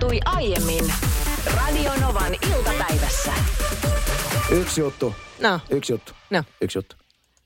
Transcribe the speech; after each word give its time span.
tapahtui 0.00 0.20
aiemmin 0.24 0.92
Radionovan 1.56 2.34
iltapäivässä. 2.54 3.32
Yksi 4.50 4.80
juttu. 4.80 5.14
No, 5.40 5.60
Yksi 5.70 5.92
juttu. 5.92 6.12
no. 6.30 6.44
Yksi 6.60 6.78
juttu. 6.78 6.96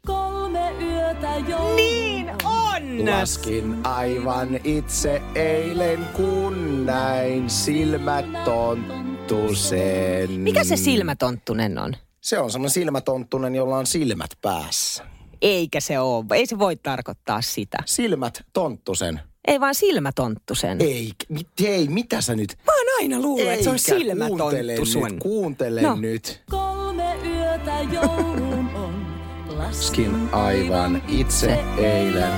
Kolme 0.07 0.71
yötä 0.81 1.37
jo. 1.49 1.75
Niin 1.77 2.31
on! 2.45 3.11
Laskin 3.11 3.87
aivan 3.87 4.49
itse 4.65 5.23
eilen, 5.35 6.05
kun 6.05 6.87
näin 6.87 7.51
silmät 7.51 8.27
tonttusen. 8.45 10.31
Mikä 10.31 10.65
se 10.65 10.77
silmätonttunen 10.77 11.79
on? 11.79 11.97
Se 12.21 12.39
on 12.39 12.51
semmoinen 12.51 12.71
silmätonttunen, 12.75 13.55
jolla 13.55 13.79
on 13.79 13.87
silmät 13.87 14.31
päässä. 14.43 15.05
Eikä 15.43 15.81
se 15.81 15.99
ole. 15.99 16.25
Ei 16.35 16.47
se 16.47 16.59
voi 16.59 16.77
tarkoittaa 16.77 17.43
sitä. 17.43 17.79
Silmät 17.87 18.43
tonttusen. 18.53 19.21
Ei 19.47 19.61
vaan 19.61 19.75
silmätonttusen. 19.75 20.81
Ei, 20.81 21.11
mit, 21.29 21.49
hei, 21.61 21.89
mitä 21.89 22.21
sä 22.21 22.35
nyt? 22.37 22.57
Mä 22.67 22.73
oon 22.73 22.87
aina 23.01 23.21
luullut, 23.21 23.49
että 23.49 23.65
se 23.65 23.71
on 23.71 23.77
Eikä, 24.03 24.15
kuuntele 24.27 24.77
silmätonttusen. 24.77 25.03
nyt, 25.13 25.23
kuuntele 25.23 25.81
No. 25.83 25.97
nyt. 25.97 26.43
Kolme 26.51 27.17
yötä 27.27 27.77
joulun 27.93 28.71
on. 28.75 29.05
Laskin 29.49 30.29
aivan 30.33 31.03
itse 31.09 31.59
eilen. 31.79 32.33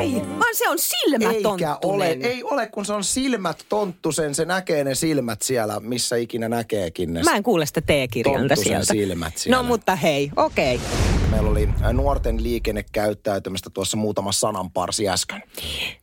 Ei, 0.00 0.12
vaan 0.14 0.54
se 0.54 0.68
on 0.68 0.78
silmätonttunen. 0.78 1.58
Eikä 1.58 1.78
ole, 1.84 2.06
ei 2.20 2.42
ole, 2.44 2.66
kun 2.66 2.84
se 2.84 2.92
on 2.92 3.04
silmät 3.04 3.64
tonttusen, 3.68 4.34
se 4.34 4.44
näkee 4.44 4.84
ne 4.84 4.94
silmät 4.94 5.42
siellä, 5.42 5.80
missä 5.80 6.16
ikinä 6.16 6.48
näkeekin 6.48 7.14
ne. 7.14 7.22
Mä 7.22 7.36
en 7.36 7.42
kuule 7.42 7.66
sitä 7.66 7.80
T-kirjainta 7.80 8.38
Tonttusen 8.48 8.64
sieltä. 8.64 8.92
silmät 8.92 9.38
siellä. 9.38 9.56
No 9.56 9.62
mutta 9.68 9.96
hei, 9.96 10.30
okei. 10.36 10.80
Meillä 11.30 11.50
oli 11.50 11.68
ä, 11.84 11.92
nuorten 11.92 12.42
liikennekäyttäytymistä 12.42 13.70
tuossa 13.70 13.96
muutama 13.96 14.32
sananparsi 14.32 15.08
äsken. 15.08 15.42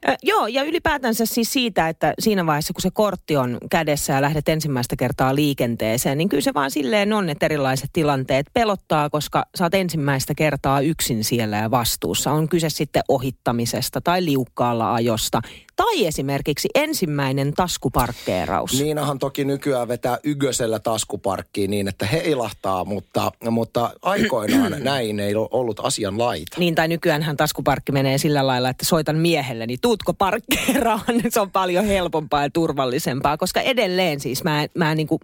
Ö, 0.10 0.16
joo, 0.24 0.48
ja 0.48 0.64
ylipäätänsä 0.64 1.26
siis 1.26 1.54
siitä, 1.54 1.90
että 1.90 2.14
siinä 2.20 2.46
vaiheessa, 2.46 2.74
kun 2.74 2.82
se 2.82 2.90
kortti 2.94 3.38
on 3.38 3.58
kädessä 3.72 4.14
ja 4.14 4.22
lähdet 4.22 4.50
ensimmäistä 4.50 4.96
kertaa 4.96 5.36
liikenteeseen, 5.36 6.18
niin 6.18 6.30
kyllä 6.30 6.42
se 6.42 6.54
vaan 6.54 6.72
silleen 6.72 7.14
on, 7.14 7.30
että 7.30 7.46
erilaiset 7.46 7.90
tilanteet 7.94 8.46
pelottaa, 8.54 9.10
koska 9.10 9.46
oot 9.62 9.74
ensimmäistä 9.74 10.34
kertaa 10.36 10.82
yksin 10.82 11.24
siellä 11.24 11.58
ja 11.58 11.72
vastuussa. 11.72 12.32
On 12.32 12.50
kyse 12.50 12.70
sitten 12.70 13.04
ohittamisesta 13.08 14.02
tai 14.02 14.26
liukkaalla 14.26 14.94
ajosta 14.94 15.42
tai 15.76 16.06
esimerkiksi 16.06 16.70
ensimmäinen 16.76 17.54
taskuparkkeeraus. 17.54 18.74
Niinahan 18.80 19.20
toki 19.20 19.46
nykyään 19.46 19.88
vetää 19.88 20.18
Ygösellä 20.24 20.80
taskuparkkiin 20.80 21.72
niin, 21.72 21.88
että 21.88 22.06
heilahtaa, 22.06 22.86
mutta, 22.86 23.32
mutta 23.52 23.92
aikoinaan 24.02 24.76
näin 24.84 25.20
ei 25.20 25.36
ollut 25.36 25.80
asian 25.84 26.18
laita. 26.18 26.60
Niin, 26.60 26.76
tai 26.76 26.88
nykyäänhän 26.88 27.38
taskuparkki 27.38 27.92
menee 27.92 28.18
sillä 28.18 28.48
lailla, 28.48 28.70
että 28.70 28.86
soitan 28.86 29.16
miehelle, 29.18 29.66
niin 29.66 29.80
tuutko 29.82 30.14
parkkeeraan? 30.14 31.02
Se 31.30 31.40
on 31.40 31.52
paljon 31.52 31.86
helpompaa 31.86 32.44
ja 32.44 32.50
turvallisempaa, 32.50 33.38
koska 33.38 33.62
edelleen 33.62 34.20
siis 34.20 34.44
mä, 34.44 34.64
en- 34.64 34.70
mä, 34.76 34.92
en 34.92 34.98
niinku, 34.98 35.20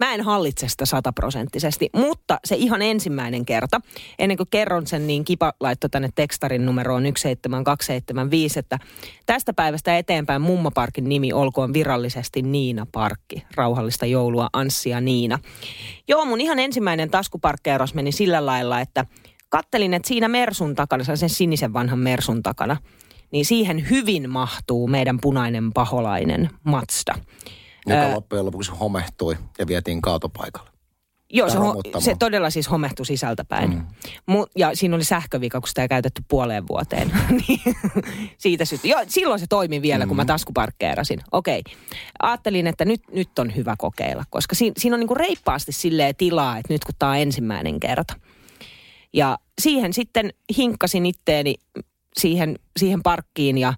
mä 0.00 0.14
en 0.14 0.20
hallitse 0.20 0.68
sitä 0.68 0.86
sataprosenttisesti. 0.86 1.90
Mutta 1.96 2.38
se 2.44 2.56
ihan 2.56 2.82
ensimmäinen 2.82 3.46
kerta, 3.46 3.80
ennen 4.18 4.36
kuin 4.36 4.48
kerron 4.50 4.86
sen, 4.86 5.06
niin 5.06 5.24
Kipa 5.24 5.52
laittoi 5.60 5.90
tänne 5.90 6.08
tekstarin 6.14 6.66
numeroon 6.66 7.02
17275, 7.02 8.58
että 8.58 8.78
tästä 9.26 9.52
päivästä 9.52 9.93
eteenpäin 9.98 10.42
mummaparkin 10.42 11.08
nimi 11.08 11.32
olkoon 11.32 11.72
virallisesti 11.72 12.42
Niina 12.42 12.86
Parkki. 12.92 13.44
Rauhallista 13.54 14.06
joulua 14.06 14.48
Anssi 14.52 14.90
ja 14.90 15.00
Niina. 15.00 15.38
Joo, 16.08 16.24
mun 16.24 16.40
ihan 16.40 16.58
ensimmäinen 16.58 17.10
taskuparkkeeros 17.10 17.94
meni 17.94 18.12
sillä 18.12 18.46
lailla, 18.46 18.80
että 18.80 19.06
kattelin, 19.48 19.94
että 19.94 20.08
siinä 20.08 20.28
Mersun 20.28 20.74
takana, 20.74 21.04
sen 21.04 21.30
sinisen 21.30 21.72
vanhan 21.72 21.98
Mersun 21.98 22.42
takana, 22.42 22.76
niin 23.30 23.44
siihen 23.44 23.90
hyvin 23.90 24.30
mahtuu 24.30 24.88
meidän 24.88 25.18
punainen 25.20 25.72
paholainen 25.72 26.50
Mazda. 26.64 27.14
Joka 27.86 28.14
loppujen 28.14 28.46
lopuksi 28.46 28.72
homehtui 28.80 29.36
ja 29.58 29.66
vietiin 29.66 30.02
kaatopaikalle. 30.02 30.73
Joo, 31.36 31.50
se, 31.50 31.58
ho- 31.58 32.00
se 32.00 32.16
todella 32.18 32.50
siis 32.50 32.70
homehtui 32.70 33.06
sisältäpäin. 33.06 33.70
Mm. 33.70 33.86
Mu- 34.30 34.50
ja 34.56 34.70
siinä 34.74 34.96
oli 34.96 35.04
sähkövika, 35.04 35.60
kun 35.60 35.68
sitä 35.68 35.82
ei 35.82 35.88
käytetty 35.88 36.22
puoleen 36.28 36.68
vuoteen. 36.68 37.12
Niin 37.48 37.60
Siitä 38.38 38.64
syttyi. 38.64 38.90
Joo, 38.90 39.00
silloin 39.08 39.40
se 39.40 39.46
toimi 39.46 39.82
vielä, 39.82 40.04
mm. 40.04 40.08
kun 40.08 40.16
mä 40.16 40.24
taskuparkkeerasin. 40.24 41.20
Okei. 41.32 41.62
Ajattelin, 42.22 42.66
että 42.66 42.84
nyt, 42.84 43.02
nyt 43.12 43.38
on 43.38 43.56
hyvä 43.56 43.74
kokeilla, 43.78 44.24
koska 44.30 44.54
siinä, 44.54 44.74
siinä 44.78 44.96
on 44.96 45.00
niinku 45.00 45.14
reippaasti 45.14 45.72
silleen 45.72 46.16
tilaa, 46.16 46.58
että 46.58 46.72
nyt 46.72 46.84
kun 46.84 46.94
tämä 46.98 47.12
on 47.12 47.18
ensimmäinen 47.18 47.80
kerta. 47.80 48.14
Ja 49.12 49.38
siihen 49.60 49.92
sitten 49.92 50.32
hinkkasin 50.56 51.06
itteeni 51.06 51.54
siihen, 52.16 52.58
siihen 52.76 53.02
parkkiin 53.02 53.58
ja 53.58 53.74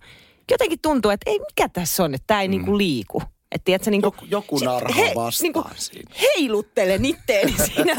jotenkin 0.50 0.78
tuntuu, 0.82 1.10
että 1.10 1.30
ei 1.30 1.38
mikä 1.38 1.68
tässä 1.68 2.04
on, 2.04 2.14
että 2.14 2.24
tämä 2.26 2.42
ei 2.42 2.48
mm. 2.48 2.50
niinku 2.50 2.78
liiku. 2.78 3.22
Että 3.52 3.64
tiedätkö, 3.64 3.90
niinku, 3.90 4.06
Joku- 4.06 4.26
joku 4.30 4.58
narhaa 4.58 5.14
vastaan 5.14 5.74
siinä. 5.76 6.10
heiluttelen 6.20 7.04
itteeni 7.04 7.54
siinä. 7.74 7.92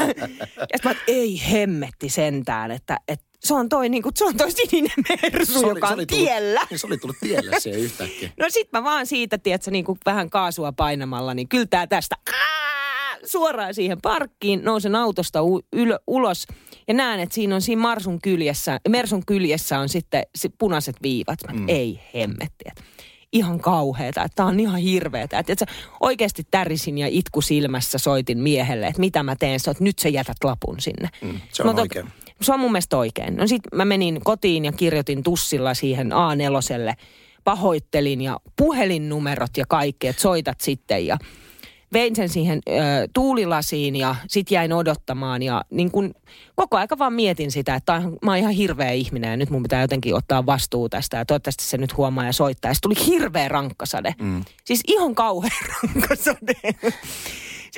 ja 0.58 0.78
sitten 0.82 0.96
ei 1.06 1.42
hemmetti 1.52 2.08
sentään, 2.08 2.70
että, 2.70 2.98
että 3.08 3.24
se 3.40 3.54
on 3.54 3.68
toi, 3.68 3.88
niinku, 3.88 4.10
se 4.14 4.24
on 4.24 4.36
toi 4.36 4.50
sininen 4.52 4.90
mersu, 5.32 5.68
joka 5.68 5.86
on 5.86 5.92
tullut, 5.92 6.08
tiellä. 6.08 6.60
Niin 6.70 6.78
se 6.78 6.86
oli 6.86 6.98
tullut 6.98 7.16
tielle 7.20 7.60
siihen 7.60 7.80
yhtäkkiä. 7.80 8.30
No 8.40 8.46
sit 8.48 8.68
mä 8.72 8.84
vaan 8.84 9.06
siitä, 9.06 9.38
tiedätkö, 9.38 9.70
niin 9.70 9.84
kuin 9.84 9.98
vähän 10.06 10.30
kaasua 10.30 10.72
painamalla, 10.72 11.34
niin 11.34 11.48
kyltää 11.48 11.86
tästä 11.86 12.16
ää, 12.32 13.18
suoraan 13.24 13.74
siihen 13.74 14.00
parkkiin, 14.00 14.64
nousen 14.64 14.94
autosta 14.96 15.42
u- 15.42 15.60
yl- 15.76 16.02
ulos 16.06 16.46
ja 16.88 16.94
näen, 16.94 17.20
että 17.20 17.34
siinä 17.34 17.54
on 17.54 17.62
siinä 17.62 17.82
Marsun 17.82 18.20
kyljessä, 18.22 18.80
Mersun 18.88 19.26
kyljessä 19.26 19.78
on 19.78 19.88
sitten 19.88 20.22
si- 20.36 20.48
punaiset 20.58 20.96
viivat. 21.02 21.38
Mä, 21.46 21.52
mm. 21.52 21.64
Ei 21.68 22.00
hemmetti, 22.14 22.64
että 22.66 22.82
ihan 23.32 23.60
kauheeta, 23.60 24.22
että 24.22 24.36
tää 24.36 24.46
on 24.46 24.60
ihan 24.60 24.80
hirveetä. 24.80 25.38
Että, 25.38 25.52
että 25.52 25.66
oikeasti 26.00 26.42
tärisin 26.50 26.98
ja 26.98 27.06
itku 27.10 27.40
silmässä 27.40 27.98
soitin 27.98 28.38
miehelle, 28.38 28.86
että 28.86 29.00
mitä 29.00 29.22
mä 29.22 29.36
teen, 29.36 29.60
Sä 29.60 29.70
oot, 29.70 29.80
nyt 29.80 29.98
sä 29.98 30.08
jätät 30.08 30.36
lapun 30.44 30.80
sinne. 30.80 31.08
Mm, 31.22 31.40
se 31.52 31.62
on 31.62 31.76
tot- 31.76 31.80
oikein. 31.80 32.06
se 32.40 32.52
on 32.52 32.60
mun 32.60 32.72
mielestä 32.72 32.96
oikein. 32.96 33.36
No 33.36 33.46
sit 33.46 33.62
mä 33.74 33.84
menin 33.84 34.20
kotiin 34.24 34.64
ja 34.64 34.72
kirjoitin 34.72 35.22
tussilla 35.22 35.74
siihen 35.74 36.10
A4. 36.12 36.94
Pahoittelin 37.44 38.20
ja 38.20 38.40
puhelinnumerot 38.56 39.56
ja 39.56 39.64
kaikki, 39.68 40.08
että 40.08 40.22
soitat 40.22 40.60
sitten 40.60 41.06
ja 41.06 41.18
vein 41.92 42.16
sen 42.16 42.28
siihen 42.28 42.60
ö, 42.68 42.72
tuulilasiin 43.14 43.96
ja 43.96 44.14
sit 44.28 44.50
jäin 44.50 44.72
odottamaan 44.72 45.42
ja 45.42 45.64
niin 45.70 45.90
kun, 45.90 46.14
koko 46.54 46.76
aika 46.76 46.98
vaan 46.98 47.12
mietin 47.12 47.50
sitä, 47.50 47.74
että 47.74 48.02
mä 48.22 48.30
oon 48.30 48.38
ihan 48.38 48.52
hirveä 48.52 48.90
ihminen 48.90 49.30
ja 49.30 49.36
nyt 49.36 49.50
mun 49.50 49.62
pitää 49.62 49.80
jotenkin 49.80 50.14
ottaa 50.14 50.46
vastuu 50.46 50.88
tästä 50.88 51.16
ja 51.16 51.24
toivottavasti 51.24 51.64
se 51.64 51.78
nyt 51.78 51.96
huomaa 51.96 52.24
ja 52.24 52.32
soittaa. 52.32 52.70
Ja 52.70 52.74
tuli 52.82 53.06
hirveä 53.06 53.48
rankkasade. 53.48 54.14
Mm. 54.20 54.44
Siis 54.64 54.80
ihan 54.86 55.14
kauhean 55.14 55.52
rankkasade. 55.82 56.54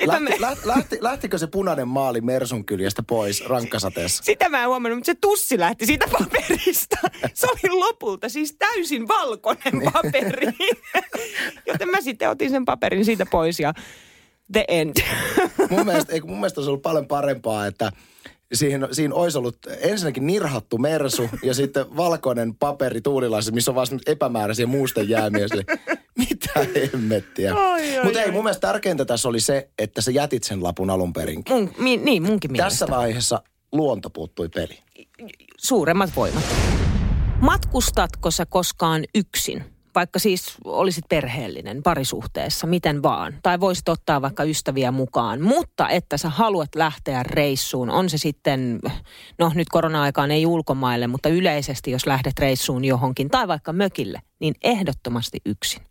Sitten 0.01 0.23
mä 0.23 0.29
Lähti, 0.29 0.39
me- 0.39 0.47
lähti, 0.47 0.67
lähti, 0.67 0.97
lähtikö 1.01 1.37
se 1.37 1.47
punainen 1.47 1.87
maali 1.87 2.21
Mersun 2.21 2.65
kyljestä 2.65 3.03
pois 3.03 3.45
rankkasateessa? 3.45 4.23
Sitä 4.23 4.49
mä 4.49 4.61
en 4.61 4.67
huomannut, 4.67 4.97
mutta 4.97 5.05
se 5.05 5.15
tussi 5.21 5.59
lähti 5.59 5.85
siitä 5.85 6.07
paperista. 6.11 6.97
Se 7.33 7.47
oli 7.47 7.79
lopulta 7.79 8.29
siis 8.29 8.55
täysin 8.59 9.07
valkoinen 9.07 9.81
paperi. 9.93 10.47
Joten 11.67 11.89
mä 11.89 12.01
sitten 12.01 12.29
otin 12.29 12.49
sen 12.49 12.65
paperin 12.65 13.05
siitä 13.05 13.25
pois 13.25 13.59
ja 13.59 13.73
the 14.51 14.65
end. 14.67 14.95
Mun 15.69 15.85
mielestä, 15.85 16.13
mun 16.25 16.37
mielestä 16.37 16.59
olisi 16.59 16.69
ollut 16.69 16.81
paljon 16.81 17.07
parempaa, 17.07 17.65
että 17.65 17.91
siihen, 18.53 18.87
siinä 18.91 19.15
olisi 19.15 19.37
ollut 19.37 19.57
ensinnäkin 19.81 20.27
nirhattu 20.27 20.77
mersu 20.77 21.29
ja 21.43 21.53
sitten 21.53 21.97
valkoinen 21.97 22.55
paperi 22.55 23.01
tuulilaisessa, 23.01 23.53
missä 23.53 23.71
on 23.71 23.75
vaan 23.75 23.87
epämääräisiä 24.07 24.65
muusten 24.65 25.09
jäämiä. 25.09 25.47
Mitä 26.31 26.87
hemmettiä. 26.93 27.53
Mutta 28.03 28.21
ei, 28.21 28.31
mun 28.31 28.43
mielestä 28.43 28.67
tärkeintä 28.67 29.05
tässä 29.05 29.29
oli 29.29 29.39
se, 29.39 29.69
että 29.79 30.01
sä 30.01 30.11
jätit 30.11 30.43
sen 30.43 30.63
lapun 30.63 30.89
alun 30.89 31.13
perinkin. 31.13 31.55
Mun, 31.55 31.73
mi, 31.77 31.97
niin, 31.97 32.23
munkin 32.23 32.51
mielestä. 32.51 32.69
Tässä 32.69 32.97
vaiheessa 32.97 33.41
luonto 33.71 34.09
puuttui 34.09 34.49
peli. 34.49 34.79
Suuremmat 35.57 36.09
voimat. 36.15 36.43
Matkustatko 37.41 38.31
sä 38.31 38.45
koskaan 38.45 39.03
yksin? 39.15 39.63
Vaikka 39.95 40.19
siis 40.19 40.57
olisit 40.63 41.05
perheellinen 41.09 41.83
parisuhteessa, 41.83 42.67
miten 42.67 43.03
vaan. 43.03 43.33
Tai 43.43 43.59
voisit 43.59 43.89
ottaa 43.89 44.21
vaikka 44.21 44.43
ystäviä 44.43 44.91
mukaan. 44.91 45.41
Mutta 45.41 45.89
että 45.89 46.17
sä 46.17 46.29
haluat 46.29 46.75
lähteä 46.75 47.23
reissuun, 47.23 47.89
on 47.89 48.09
se 48.09 48.17
sitten, 48.17 48.79
no 49.39 49.51
nyt 49.55 49.69
korona-aikaan 49.69 50.31
ei 50.31 50.45
ulkomaille, 50.45 51.07
mutta 51.07 51.29
yleisesti 51.29 51.91
jos 51.91 52.07
lähdet 52.07 52.39
reissuun 52.39 52.85
johonkin 52.85 53.29
tai 53.29 53.47
vaikka 53.47 53.73
mökille, 53.73 54.21
niin 54.39 54.53
ehdottomasti 54.63 55.39
yksin. 55.45 55.90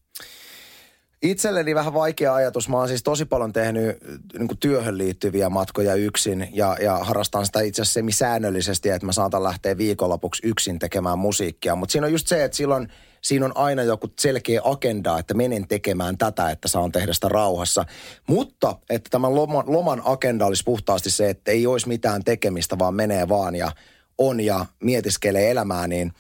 Itselleni 1.23 1.75
vähän 1.75 1.95
vaikea 1.95 2.35
ajatus. 2.35 2.69
Mä 2.69 2.77
oon 2.77 2.89
siis 2.89 3.03
tosi 3.03 3.25
paljon 3.25 3.53
tehnyt 3.53 3.97
niin 4.39 4.59
työhön 4.61 4.99
liittyviä 4.99 5.49
matkoja 5.49 5.95
yksin 5.95 6.49
ja, 6.53 6.77
ja 6.83 6.99
harrastan 6.99 7.47
sitä 7.47 7.61
itse 7.61 7.83
asiassa 7.83 7.95
semisäännöllisesti, 7.95 8.89
että 8.89 9.07
mä 9.07 9.13
saatan 9.13 9.43
lähteä 9.43 9.79
viikonlopuksi 9.79 10.47
yksin 10.47 10.79
tekemään 10.79 11.19
musiikkia. 11.19 11.75
Mutta 11.75 11.93
siinä 11.93 12.07
on 12.07 12.13
just 12.13 12.27
se, 12.27 12.45
että 12.45 12.57
silloin 12.57 12.89
siinä 13.23 13.47
on 13.47 13.57
aina 13.57 13.83
joku 13.83 14.09
selkeä 14.19 14.61
agenda, 14.65 15.19
että 15.19 15.35
menen 15.35 15.69
tekemään 15.69 16.19
tätä, 16.19 16.51
että 16.51 16.69
saan 16.69 16.93
tehdä 16.93 17.13
sitä 17.13 17.29
rauhassa. 17.29 17.85
Mutta 18.27 18.77
että 18.91 19.11
tämän 19.11 19.35
loman, 19.35 19.65
loman 19.67 20.03
agenda 20.05 20.47
olisi 20.47 20.65
puhtaasti 20.65 21.11
se, 21.11 21.31
että 21.31 21.51
ei 21.51 21.67
olisi 21.67 21.89
mitään 21.89 22.25
tekemistä, 22.25 22.79
vaan 22.79 22.95
menee 22.95 23.29
vaan 23.29 23.57
ja 23.57 23.73
on 24.19 24.41
ja 24.41 24.67
mietiskelee 24.83 25.51
elämää, 25.51 25.87
niin 25.87 26.13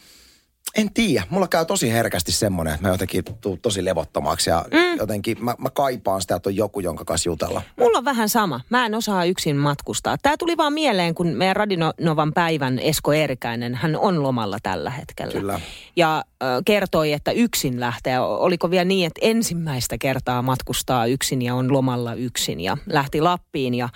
En 0.76 0.92
tiedä. 0.94 1.26
Mulla 1.30 1.48
käy 1.48 1.64
tosi 1.66 1.92
herkästi 1.92 2.32
semmoinen, 2.32 2.74
että 2.74 2.86
mä 2.86 2.94
jotenkin 2.94 3.24
tuun 3.40 3.58
tosi 3.60 3.84
levottomaksi 3.84 4.50
ja 4.50 4.64
mm. 4.70 4.96
jotenkin 4.98 5.44
mä, 5.44 5.54
mä 5.58 5.70
kaipaan 5.70 6.20
sitä, 6.20 6.34
että 6.34 6.48
on 6.48 6.56
joku, 6.56 6.80
jonka 6.80 7.04
kanssa 7.04 7.28
jutella. 7.28 7.62
Mulla 7.78 7.98
on 7.98 8.04
vähän 8.04 8.28
sama. 8.28 8.60
Mä 8.70 8.86
en 8.86 8.94
osaa 8.94 9.24
yksin 9.24 9.56
matkustaa. 9.56 10.18
Tämä 10.18 10.36
tuli 10.36 10.56
vaan 10.56 10.72
mieleen, 10.72 11.14
kun 11.14 11.26
meidän 11.26 11.56
Radinovan 11.56 12.32
päivän 12.32 12.78
Esko 12.78 13.12
Eerikäinen, 13.12 13.74
hän 13.74 13.96
on 13.96 14.22
lomalla 14.22 14.58
tällä 14.62 14.90
hetkellä. 14.90 15.32
Kyllä. 15.32 15.60
Ja 15.96 16.16
äh, 16.16 16.48
kertoi, 16.64 17.12
että 17.12 17.30
yksin 17.32 17.80
lähtee. 17.80 18.20
Oliko 18.20 18.70
vielä 18.70 18.84
niin, 18.84 19.06
että 19.06 19.20
ensimmäistä 19.22 19.98
kertaa 19.98 20.42
matkustaa 20.42 21.06
yksin 21.06 21.42
ja 21.42 21.54
on 21.54 21.72
lomalla 21.72 22.14
yksin 22.14 22.60
ja 22.60 22.76
lähti 22.86 23.20
Lappiin. 23.20 23.74
Ja 23.74 23.88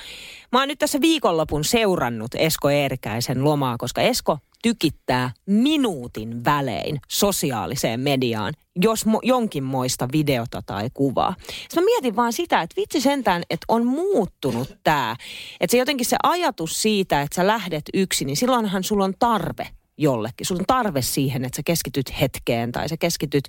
mä 0.53 0.59
oon 0.59 0.69
nyt 0.69 0.79
tässä 0.79 1.01
viikonlopun 1.01 1.65
seurannut 1.65 2.31
Esko 2.35 2.71
Eerikäisen 2.71 3.45
lomaa, 3.45 3.77
koska 3.79 4.01
Esko 4.01 4.39
tykittää 4.65 5.31
minuutin 5.47 6.45
välein 6.45 7.01
sosiaaliseen 7.09 8.01
mediaan, 8.01 8.55
jos 8.77 9.07
mo- 9.07 9.21
jonkinmoista 9.23 10.09
videota 10.13 10.63
tai 10.67 10.91
kuvaa. 10.95 11.35
Sitten 11.49 11.83
mä 11.83 11.85
mietin 11.85 12.17
vaan 12.17 12.33
sitä, 12.33 12.63
että 12.63 12.81
vitsi 12.81 13.01
sentään, 13.01 13.43
että 13.51 13.65
on 13.69 13.87
muuttunut 13.87 14.79
tämä. 14.85 15.17
Että 15.61 15.73
se 15.73 15.79
jotenkin 15.79 16.07
se 16.07 16.17
ajatus 16.23 16.83
siitä, 16.83 17.23
että 17.23 17.37
sä 17.37 17.47
lähdet 17.47 17.85
yksin, 17.95 18.27
niin 18.27 18.37
silloinhan 18.37 18.85
sulla 18.85 19.05
on 19.05 19.15
tarve 19.19 19.69
jollekin. 19.97 20.47
Sulla 20.47 20.61
on 20.61 20.67
tarve 20.67 21.03
siihen, 21.03 21.45
että 21.45 21.57
sä 21.57 21.63
keskityt 21.65 22.21
hetkeen 22.21 22.73
tai 22.73 22.89
sä 22.89 22.97
keskityt 22.97 23.45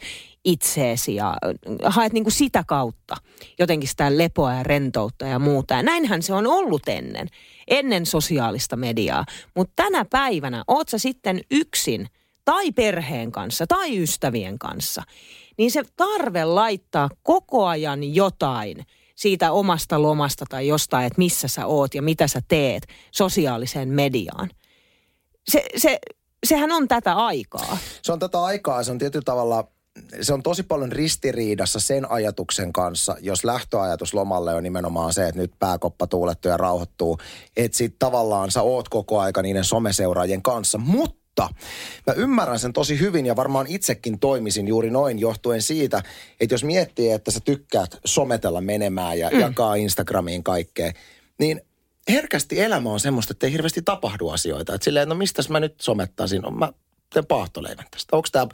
itseesi 0.45 1.15
ja 1.15 1.30
äh, 1.30 1.94
haet 1.94 2.13
niin 2.13 2.24
kuin 2.24 2.33
sitä 2.33 2.63
kautta 2.68 3.15
jotenkin 3.59 3.89
sitä 3.89 4.18
lepoa 4.18 4.53
ja 4.53 4.63
rentoutta 4.63 5.25
ja 5.25 5.39
muuta. 5.39 5.74
Ja 5.74 5.83
näinhän 5.83 6.21
se 6.21 6.33
on 6.33 6.47
ollut 6.47 6.88
ennen, 6.88 7.27
ennen 7.68 8.06
sosiaalista 8.06 8.75
mediaa. 8.75 9.25
Mutta 9.56 9.74
tänä 9.75 10.06
päivänä 10.06 10.63
oot 10.68 10.89
sä 10.89 10.97
sitten 10.97 11.42
yksin 11.51 12.07
tai 12.45 12.71
perheen 12.71 13.31
kanssa 13.31 13.68
tai 13.68 14.03
ystävien 14.03 14.59
kanssa, 14.59 15.03
niin 15.57 15.71
se 15.71 15.83
tarve 15.95 16.45
laittaa 16.45 17.09
koko 17.24 17.65
ajan 17.65 18.15
jotain 18.15 18.86
siitä 19.15 19.51
omasta 19.51 20.01
lomasta 20.01 20.45
tai 20.50 20.68
jostain, 20.68 21.06
että 21.06 21.18
missä 21.18 21.48
sä 21.48 21.65
oot 21.65 21.95
ja 21.95 22.01
mitä 22.01 22.27
sä 22.27 22.41
teet 22.48 22.88
sosiaaliseen 23.12 23.89
mediaan. 23.89 24.50
Se, 25.48 25.63
se, 25.77 26.00
sehän 26.45 26.71
on 26.71 26.88
tätä 26.88 27.13
aikaa. 27.13 27.77
Se 28.01 28.12
on 28.12 28.19
tätä 28.19 28.44
aikaa, 28.44 28.83
se 28.83 28.92
on 28.92 28.97
tietyllä 28.97 29.24
tavalla, 29.25 29.68
se 30.21 30.33
on 30.33 30.44
tosi 30.44 30.63
paljon 30.63 30.92
ristiriidassa 30.92 31.80
sen 31.80 32.12
ajatuksen 32.12 32.74
kanssa, 32.74 33.15
jos 33.21 33.44
lähtöajatus 33.44 34.13
lomalle 34.13 34.56
on 34.56 34.63
nimenomaan 34.63 35.13
se, 35.13 35.27
että 35.27 35.42
nyt 35.42 35.51
pääkoppa 35.59 36.07
tuulettuu 36.07 36.50
ja 36.50 36.57
rauhoittuu, 36.57 37.18
että 37.57 37.77
sit 37.77 37.95
tavallaan 38.00 38.51
sä 38.51 38.62
oot 38.62 38.89
koko 38.89 39.19
aika 39.19 39.42
niiden 39.42 39.63
someseuraajien 39.63 40.42
kanssa, 40.42 40.77
mutta 40.77 41.25
Mä 42.07 42.13
ymmärrän 42.15 42.59
sen 42.59 42.74
tosi 42.74 43.00
hyvin 43.00 43.25
ja 43.25 43.36
varmaan 43.36 43.68
itsekin 43.68 44.19
toimisin 44.19 44.68
juuri 44.68 44.89
noin 44.89 45.19
johtuen 45.19 45.62
siitä, 45.62 46.03
että 46.39 46.53
jos 46.53 46.63
miettii, 46.63 47.12
että 47.12 47.31
sä 47.31 47.39
tykkäät 47.39 47.98
sometella 48.06 48.62
menemään 48.62 49.19
ja 49.19 49.30
mm. 49.30 49.39
jakaa 49.39 49.75
Instagramiin 49.75 50.44
kaikkea, 50.44 50.91
niin 51.39 51.62
herkästi 52.10 52.62
elämä 52.62 52.90
on 52.90 53.00
semmoista, 53.00 53.31
että 53.31 53.46
ei 53.48 53.52
hirveästi 53.54 53.81
tapahdu 53.81 54.30
asioita. 54.30 54.75
Että 54.75 54.86
silleen, 54.86 55.10
no 55.10 55.16
mistäs 55.16 55.50
mä 55.50 55.60
nyt 55.60 55.75
somettaisin? 55.81 56.42
No, 56.42 56.52
mä 56.52 56.74
teen 57.13 57.25
paahtoleivän 57.25 57.86
tästä. 57.92 58.16
Onko 58.16 58.28
tämä 58.31 58.48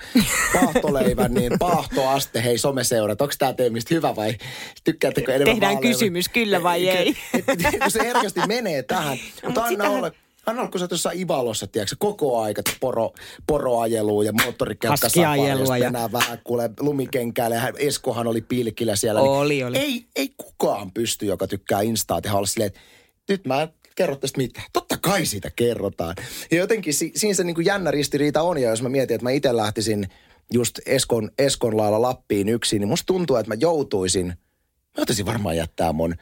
paahtoleivän, 0.54 1.34
niin 1.34 1.52
paahtoaste, 1.60 2.44
hei 2.44 2.58
someseurat, 2.58 3.22
onko 3.22 3.34
tämä 3.40 3.54
teemistä 3.54 3.96
hyvä 3.96 4.16
vai 4.16 4.38
tykkäättekö 4.84 5.36
enemmän 5.36 5.56
Tehdään 5.56 5.74
vaaleja? 5.76 5.92
kysymys, 5.94 6.30
kyllä 6.30 6.64
vai 6.64 6.90
ei. 6.90 7.14
Kun 7.82 7.92
se 7.92 8.00
herkästi 8.04 8.40
menee 8.48 8.84
tähän. 8.84 9.18
No, 9.44 9.50
Mutta 9.50 9.62
anna 9.62 9.70
sitähän- 9.72 9.94
olla, 9.94 10.12
anna 10.46 10.68
kun 10.68 10.80
sä 10.80 10.84
oot 10.84 10.92
jossain 10.92 11.20
Ivalossa, 11.20 11.68
tiedätkö, 11.68 11.96
koko 12.00 12.42
aika 12.42 12.62
poro, 12.80 13.14
poroajelua 13.48 14.24
ja 14.24 14.34
moottorikelkka 14.44 15.06
Haskiajelua 15.06 15.78
ja- 15.78 15.84
mennään 15.84 16.12
vähän 16.12 16.40
kuule 16.44 16.70
lumikenkäälle. 16.80 17.56
Ja 17.56 17.72
Eskohan 17.78 18.28
oli 18.28 18.42
pilkillä 18.42 18.96
siellä. 18.96 19.22
niin 19.22 19.32
Oli, 19.32 19.64
oli. 19.64 19.78
Ei, 19.78 20.06
ei 20.16 20.34
kukaan 20.38 20.92
pysty, 20.92 21.26
joka 21.26 21.48
tykkää 21.48 21.82
Instaa 21.82 22.22
tehdä 22.22 22.38
olla 22.38 22.48
silleen, 22.48 22.68
että 22.68 22.80
nyt 23.30 23.46
mä 23.46 23.62
en 23.62 23.70
kerro 23.96 24.16
tästä 24.16 24.38
mitään. 24.38 24.66
Totta 24.74 24.98
kai 24.98 25.26
siitä 25.26 25.52
kerrotaan. 25.56 26.16
Ja 26.52 26.58
jotenkin 26.58 26.94
si, 26.94 27.12
siinä 27.16 27.34
se 27.34 27.44
niin 27.44 27.56
kuin 27.56 27.66
jännä 27.66 27.92
ristiriita 27.92 28.42
on. 28.42 28.58
Ja 28.58 28.70
jos 28.70 28.82
mä 28.82 28.90
mietin, 28.90 29.16
että 29.16 29.26
mä 29.26 29.32
itse 29.32 29.56
lähtisin 29.56 30.08
just 30.54 30.80
Eskon, 30.86 31.32
Eskon 31.38 31.78
lailla 31.78 32.02
Lappiin 32.02 32.50
yksin, 32.50 32.80
niin 32.80 32.90
musta 32.90 33.06
tuntuu, 33.06 33.36
että 33.36 33.50
mä 33.50 33.56
joutuisin, 33.60 34.28
mä 34.28 35.02
ottaisin 35.02 35.26
varmaan 35.26 35.58
jättää 35.58 35.94
mun 35.94 36.16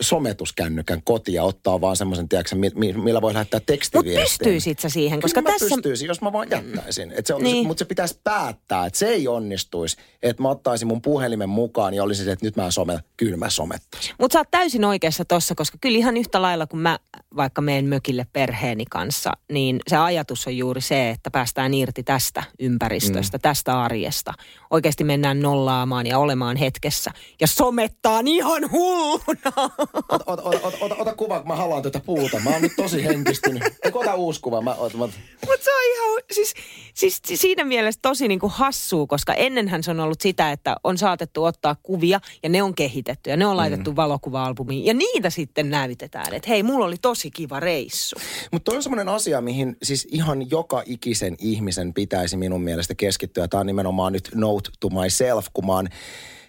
sometuskännykän 0.00 1.02
kotiin 1.04 1.34
ja 1.34 1.42
ottaa 1.42 1.80
vaan 1.80 1.96
semmoisen, 1.96 2.28
tiedätkö, 2.28 2.56
mi- 2.56 2.70
mi- 2.74 2.92
millä 2.92 3.22
voi 3.22 3.34
lähettää 3.34 3.58
Mutta 3.58 3.72
tekstiviestin. 3.72 4.38
pystyisit 4.38 4.78
sä 4.78 4.88
siihen, 4.88 5.20
koska 5.20 5.42
Kyllä 5.42 5.52
mä 5.52 5.58
tässä... 5.58 5.74
pystyisin, 5.74 6.06
jos 6.06 6.20
mä 6.20 6.32
vaan 6.32 6.48
jättäisin. 6.50 7.12
Et 7.16 7.26
se 7.26 7.34
on, 7.34 7.42
Niin. 7.42 7.66
Mutta 7.66 7.78
se 7.78 7.84
pitäisi 7.84 8.20
päättää, 8.24 8.86
että 8.86 8.98
se 8.98 9.06
ei 9.08 9.28
onnistuisi. 9.28 9.96
Että 10.22 10.42
mä 10.42 10.48
ottaisin 10.48 10.88
mun 10.88 11.02
puhelimen 11.02 11.48
mukaan 11.48 11.94
ja 11.94 12.02
olisin 12.02 12.24
se, 12.24 12.32
että 12.32 12.46
nyt 12.46 12.56
mä 12.56 12.70
some, 12.70 12.98
kyllä 13.16 13.36
mä 13.36 13.50
somettaisin. 13.50 14.14
Mutta 14.20 14.32
sä 14.32 14.38
oot 14.40 14.50
täysin 14.50 14.84
oikeassa 14.84 15.24
tossa, 15.24 15.54
koska 15.54 15.78
kyllä 15.80 15.98
ihan 15.98 16.16
yhtä 16.16 16.42
lailla 16.42 16.66
kun 16.66 16.80
mä 16.80 16.98
vaikka 17.36 17.60
menen 17.60 17.84
mökille 17.84 18.26
perheeni 18.32 18.84
kanssa, 18.90 19.30
niin 19.52 19.80
se 19.88 19.96
ajatus 19.96 20.46
on 20.46 20.56
juuri 20.56 20.80
se, 20.80 21.10
että 21.10 21.30
päästään 21.30 21.74
irti 21.74 22.02
tästä 22.02 22.42
ympäristöstä, 22.60 23.36
mm. 23.38 23.42
tästä 23.42 23.82
arjesta. 23.82 24.34
Oikeasti 24.70 25.04
mennään 25.04 25.40
nollaamaan 25.40 26.06
ja 26.06 26.18
olemaan 26.18 26.56
hetkessä 26.56 27.10
ja 27.40 27.46
somettaan 27.46 28.28
ihan 28.28 28.70
hulluna. 28.70 29.70
Ota, 29.92 30.24
ota, 30.26 30.42
ota, 30.42 30.60
ota, 30.62 30.76
ota, 30.80 30.94
ota 30.94 31.14
kuva, 31.14 31.38
kun 31.38 31.48
mä 31.48 31.56
haluan 31.56 31.82
tätä 31.82 32.00
puuta. 32.00 32.40
Mä 32.40 32.50
oon 32.50 32.62
nyt 32.62 32.72
tosi 32.76 33.04
henkistynyt. 33.04 33.62
Eikö 33.84 33.98
ota 33.98 34.14
uusi 34.14 34.40
kuva? 34.40 34.60
Mä, 34.60 34.74
ota, 34.74 34.96
mä, 34.96 35.04
Mutta 35.04 35.64
se 35.64 35.70
on 35.74 35.80
ihan, 35.94 36.22
siis, 36.32 36.54
siis 36.94 37.22
siinä 37.40 37.64
mielessä 37.64 38.00
tosi 38.02 38.28
niinku 38.28 38.48
hassua, 38.48 39.06
koska 39.06 39.34
ennenhän 39.34 39.82
se 39.82 39.90
on 39.90 40.00
ollut 40.00 40.20
sitä, 40.20 40.52
että 40.52 40.76
on 40.84 40.98
saatettu 40.98 41.44
ottaa 41.44 41.76
kuvia 41.82 42.20
ja 42.42 42.48
ne 42.48 42.62
on 42.62 42.74
kehitetty 42.74 43.30
ja 43.30 43.36
ne 43.36 43.46
on 43.46 43.56
laitettu 43.56 43.90
mm. 43.90 43.96
valokuva-albumiin 43.96 44.84
ja 44.84 44.94
niitä 44.94 45.30
sitten 45.30 45.70
näytetään, 45.70 46.34
että 46.34 46.48
hei, 46.48 46.62
mulla 46.62 46.86
oli 46.86 46.96
tosi 47.02 47.30
kiva 47.30 47.60
reissu. 47.60 48.16
Mutta 48.52 48.64
toi 48.70 48.76
on 48.76 48.82
semmoinen 48.82 49.08
asia, 49.08 49.40
mihin 49.40 49.76
siis 49.82 50.08
ihan 50.10 50.50
joka 50.50 50.82
ikisen 50.86 51.34
ihmisen 51.38 51.94
pitäisi 51.94 52.36
minun 52.36 52.62
mielestä 52.62 52.94
keskittyä. 52.94 53.48
Tämä 53.48 53.60
on 53.60 53.66
nimenomaan 53.66 54.12
nyt 54.12 54.30
note 54.34 54.70
to 54.80 54.88
myself, 54.88 55.46
kun 55.52 55.66
mä 55.66 55.72
oon 55.72 55.88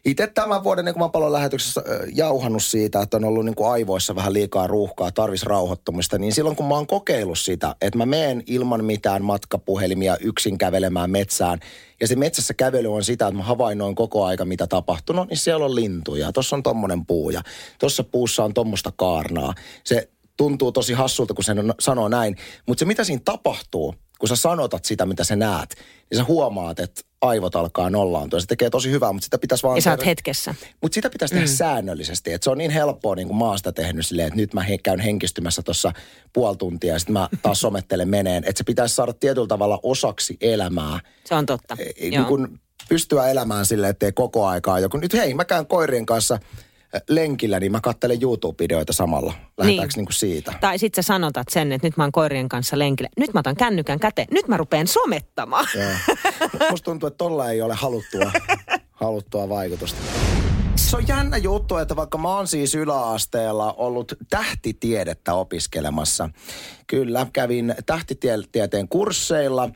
itse 0.05 0.27
tämän 0.27 0.63
vuoden 0.63 0.85
niin 0.85 1.11
paljon 1.11 1.31
lähetyksessä 1.31 1.81
jauhannut 2.13 2.63
siitä, 2.63 3.01
että 3.01 3.17
on 3.17 3.23
ollut 3.23 3.45
niin 3.45 3.55
kuin 3.55 3.71
aivoissa 3.71 4.15
vähän 4.15 4.33
liikaa 4.33 4.67
ruuhkaa, 4.67 5.11
tarvis 5.11 5.43
rauhoittumista, 5.43 6.17
niin 6.17 6.33
silloin 6.33 6.55
kun 6.55 6.67
mä 6.67 6.75
oon 6.75 6.87
kokeillut 6.87 7.39
sitä, 7.39 7.75
että 7.81 7.97
mä 7.97 8.05
meen 8.05 8.43
ilman 8.47 8.85
mitään 8.85 9.23
matkapuhelimia 9.23 10.17
yksin 10.17 10.57
kävelemään 10.57 11.11
metsään, 11.11 11.59
ja 12.01 12.07
se 12.07 12.15
metsässä 12.15 12.53
kävely 12.53 12.93
on 12.93 13.03
sitä, 13.03 13.27
että 13.27 13.37
mä 13.37 13.43
havainnoin 13.43 13.95
koko 13.95 14.25
aika, 14.25 14.45
mitä 14.45 14.67
tapahtunut, 14.67 15.29
niin 15.29 15.37
siellä 15.37 15.65
on 15.65 15.75
lintuja, 15.75 16.31
tuossa 16.31 16.55
on 16.55 16.63
tommonen 16.63 17.05
puu 17.05 17.29
ja 17.29 17.41
tuossa 17.79 18.03
puussa 18.03 18.43
on 18.43 18.53
tommosta 18.53 18.93
kaarnaa. 18.95 19.53
Se 19.83 20.09
tuntuu 20.37 20.71
tosi 20.71 20.93
hassulta, 20.93 21.33
kun 21.33 21.43
sen 21.43 21.73
sanoo 21.79 22.07
näin, 22.09 22.35
mutta 22.67 22.79
se 22.79 22.85
mitä 22.85 23.03
siinä 23.03 23.21
tapahtuu, 23.25 23.95
kun 24.19 24.29
sä 24.29 24.35
sanotat 24.35 24.85
sitä, 24.85 25.05
mitä 25.05 25.23
sä 25.23 25.35
näet, 25.35 25.75
niin 26.09 26.17
sä 26.17 26.23
huomaat, 26.23 26.79
että 26.79 27.01
aivot 27.21 27.55
alkaa 27.55 27.89
nollaantua. 27.89 28.39
Se 28.39 28.45
tekee 28.47 28.69
tosi 28.69 28.91
hyvää, 28.91 29.13
mutta 29.13 29.25
sitä 29.25 29.37
pitäisi 29.37 29.63
vaan... 29.63 29.77
Ja 29.77 29.81
sä 29.81 29.89
oot 29.89 29.99
tehdä- 29.99 30.09
hetkessä. 30.09 30.55
mutta 30.81 30.95
sitä 30.95 31.09
pitäisi 31.09 31.33
tehdä 31.33 31.47
mm. 31.47 31.53
säännöllisesti. 31.53 32.33
Että 32.33 32.43
se 32.43 32.49
on 32.49 32.57
niin 32.57 32.71
helppoa, 32.71 33.15
niin 33.15 33.27
kuin 33.27 33.37
mä 33.37 33.45
oon 33.45 33.57
sitä 33.57 33.71
tehnyt 33.71 34.07
silleen, 34.07 34.27
että 34.27 34.39
nyt 34.39 34.53
mä 34.53 34.63
he, 34.63 34.77
käyn 34.77 34.99
henkistymässä 34.99 35.61
tuossa 35.61 35.93
puoli 36.33 36.57
tuntia 36.57 36.93
ja 36.93 36.99
sitten 36.99 37.13
mä 37.13 37.29
taas 37.41 37.61
somettelen 37.65 38.09
meneen. 38.09 38.43
Että 38.43 38.57
se 38.57 38.63
pitäisi 38.63 38.95
saada 38.95 39.13
tietyllä 39.13 39.47
tavalla 39.47 39.79
osaksi 39.83 40.37
elämää. 40.41 40.99
Se 41.25 41.35
on 41.35 41.45
totta. 41.45 41.77
Ei, 41.79 41.93
Joo. 41.97 42.09
niin 42.09 42.25
kuin 42.25 42.59
pystyä 42.89 43.27
elämään 43.29 43.65
silleen, 43.65 43.91
ettei 43.91 44.11
koko 44.11 44.45
aikaa 44.45 44.79
joku... 44.79 44.97
Nyt 44.97 45.13
hei, 45.13 45.33
mä 45.33 45.45
käyn 45.45 45.67
koirien 45.67 46.05
kanssa 46.05 46.39
lenkillä, 47.09 47.59
niin 47.59 47.71
mä 47.71 47.81
katselen 47.81 48.21
YouTube-videoita 48.21 48.93
samalla. 48.93 49.33
Lähdetäänkö 49.57 49.63
Niin. 49.63 49.77
niin. 49.77 49.89
niin 49.95 50.05
kuin 50.05 50.13
siitä? 50.13 50.53
Tai 50.61 50.79
sitten 50.79 51.03
sä 51.03 51.07
sanotat 51.07 51.47
sen, 51.49 51.71
että 51.71 51.87
nyt 51.87 51.97
mä 51.97 52.03
oon 52.03 52.11
koirien 52.11 52.49
kanssa 52.49 52.79
lenkillä. 52.79 53.09
Nyt 53.17 53.33
mä 53.33 53.39
otan 53.39 53.55
kännykän 53.55 53.99
käteen. 53.99 54.27
Nyt 54.31 54.47
mä 54.47 54.57
rupean 54.57 54.87
somettamaan. 54.87 55.67
Joo. 55.75 56.17
Musta 56.71 56.85
tuntuu, 56.85 57.07
että 57.07 57.17
tolla 57.17 57.49
ei 57.51 57.61
ole 57.61 57.73
haluttua, 57.73 58.31
haluttua 58.91 59.49
vaikutusta. 59.49 60.01
Se 60.75 60.97
on 60.97 61.07
jännä 61.07 61.37
juttu, 61.37 61.77
että 61.77 61.95
vaikka 61.95 62.17
mä 62.17 62.35
oon 62.35 62.47
siis 62.47 62.75
yläasteella 62.75 63.73
ollut 63.73 64.13
tähtitiedettä 64.29 65.33
opiskelemassa. 65.33 66.29
Kyllä, 66.87 67.27
kävin 67.33 67.75
tähtitieteen 67.85 68.87
kursseilla. 68.89 69.69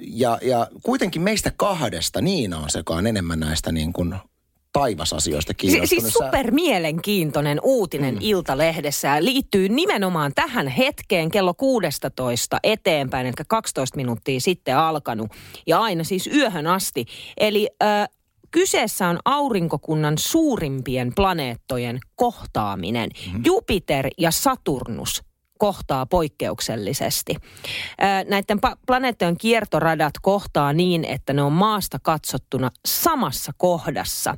Ja, 0.00 0.38
ja 0.42 0.66
kuitenkin 0.82 1.22
meistä 1.22 1.52
kahdesta 1.56 2.20
Niina 2.20 2.58
on 2.58 2.70
sekaan 2.70 3.06
enemmän 3.06 3.40
näistä 3.40 3.72
niin 3.72 3.92
kuin 3.92 4.14
taivasasioista 4.72 5.50
Si- 5.50 5.54
kiinnostunut. 5.54 6.12
siis 6.12 6.50
mielenkiintoinen 6.50 7.60
uutinen 7.62 8.14
mm. 8.14 8.20
Iltalehdessä 8.22 9.08
ja 9.08 9.24
liittyy 9.24 9.68
nimenomaan 9.68 10.32
tähän 10.34 10.68
hetkeen 10.68 11.30
kello 11.30 11.54
16 11.54 12.58
eteenpäin, 12.62 13.26
eli 13.26 13.34
12 13.48 13.96
minuuttia 13.96 14.40
sitten 14.40 14.76
alkanut 14.76 15.30
ja 15.66 15.80
aina 15.80 16.04
siis 16.04 16.26
yöhön 16.26 16.66
asti. 16.66 17.06
Eli 17.36 17.68
äh, 17.82 18.08
kyseessä 18.50 19.08
on 19.08 19.18
aurinkokunnan 19.24 20.18
suurimpien 20.18 21.12
planeettojen 21.14 21.98
kohtaaminen. 22.14 23.10
Mm. 23.32 23.42
Jupiter 23.46 24.08
ja 24.18 24.30
Saturnus 24.30 25.22
kohtaa 25.60 26.06
poikkeuksellisesti. 26.06 27.36
Näiden 28.28 28.60
planeettojen 28.86 29.36
kiertoradat 29.36 30.12
kohtaa 30.22 30.72
niin, 30.72 31.04
että 31.04 31.32
ne 31.32 31.42
on 31.42 31.52
maasta 31.52 31.98
katsottuna 32.02 32.70
samassa 32.86 33.52
kohdassa. 33.56 34.36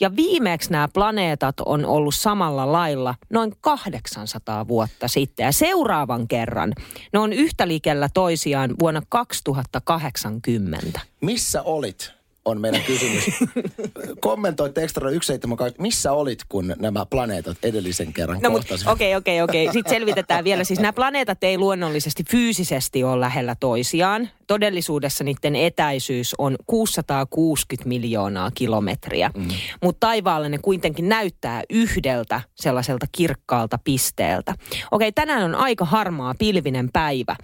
Ja 0.00 0.16
viimeksi 0.16 0.72
nämä 0.72 0.88
planeetat 0.94 1.60
on 1.60 1.84
ollut 1.84 2.14
samalla 2.14 2.72
lailla 2.72 3.14
noin 3.30 3.52
800 3.60 4.68
vuotta 4.68 5.08
sitten. 5.08 5.44
Ja 5.44 5.52
seuraavan 5.52 6.28
kerran 6.28 6.72
ne 7.12 7.18
on 7.18 7.32
yhtä 7.32 7.68
likellä 7.68 8.08
toisiaan 8.14 8.74
vuonna 8.80 9.02
2080. 9.08 11.00
Missä 11.20 11.62
olit? 11.62 12.23
On 12.44 12.60
meidän 12.60 12.82
kysymys. 12.82 13.24
Kommentoit 14.20 14.78
ekstra 14.78 15.08
178. 15.10 15.82
Missä 15.82 16.12
olit, 16.12 16.38
kun 16.48 16.74
nämä 16.78 17.06
planeetat 17.06 17.56
edellisen 17.62 18.12
kerran 18.12 18.38
No 18.42 18.50
kohtasivat? 18.50 18.92
okei, 18.92 19.16
okei, 19.16 19.42
okei. 19.42 19.72
Sitten 19.72 19.94
selvitetään 19.94 20.44
vielä. 20.44 20.64
Siis 20.64 20.80
nämä 20.80 20.92
planeetat 20.92 21.44
ei 21.44 21.58
luonnollisesti 21.58 22.24
fyysisesti 22.30 23.04
ole 23.04 23.20
lähellä 23.20 23.56
toisiaan. 23.60 24.28
Todellisuudessa 24.46 25.24
niiden 25.24 25.56
etäisyys 25.56 26.34
on 26.38 26.56
660 26.66 27.88
miljoonaa 27.88 28.50
kilometriä. 28.54 29.30
Mm. 29.36 29.48
Mutta 29.82 30.06
taivaalle 30.06 30.48
ne 30.48 30.58
kuitenkin 30.58 31.08
näyttää 31.08 31.62
yhdeltä 31.70 32.40
sellaiselta 32.54 33.06
kirkkaalta 33.12 33.78
pisteeltä. 33.84 34.54
Okei, 34.90 35.12
tänään 35.12 35.42
on 35.42 35.54
aika 35.54 35.84
harmaa 35.84 36.34
pilvinen 36.38 36.88
päivä. 36.92 37.36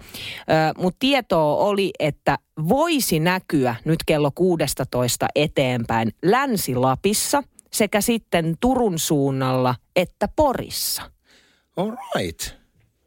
Mutta 0.77 0.97
tietoa 0.99 1.55
oli, 1.55 1.91
että 1.99 2.37
voisi 2.69 3.19
näkyä 3.19 3.75
nyt 3.85 3.99
kello 4.05 4.31
16 4.35 5.27
eteenpäin 5.35 6.11
Länsi-Lapissa 6.23 7.43
sekä 7.73 8.01
sitten 8.01 8.55
Turun 8.59 8.99
suunnalla 8.99 9.75
että 9.95 10.27
Porissa. 10.35 11.01
All 11.77 11.91
right. 12.15 12.60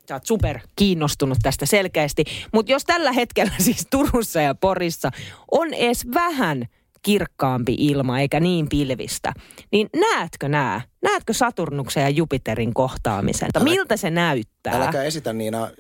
Sä 0.08 0.14
oot 0.14 0.26
super 0.26 0.58
kiinnostunut 0.76 1.38
tästä 1.42 1.66
selkeästi. 1.66 2.24
Mutta 2.52 2.72
jos 2.72 2.84
tällä 2.84 3.12
hetkellä 3.12 3.52
siis 3.64 3.86
Turussa 3.90 4.40
ja 4.40 4.54
Porissa 4.54 5.10
on 5.50 5.74
edes 5.74 6.06
vähän 6.14 6.66
kirkkaampi 7.02 7.74
ilma 7.78 8.20
eikä 8.20 8.40
niin 8.40 8.68
pilvistä, 8.68 9.32
niin 9.72 9.88
näetkö 9.96 10.48
nää? 10.48 10.80
Näetkö 11.02 11.32
Saturnuksen 11.32 12.02
ja 12.02 12.08
Jupiterin 12.08 12.74
kohtaamisen? 12.74 13.48
Älä- 13.56 13.64
Miltä 13.64 13.96
se 13.96 14.10
näyttää? 14.10 14.74
Äläkä 14.74 15.02
esitä 15.02 15.32
Niina 15.32 15.70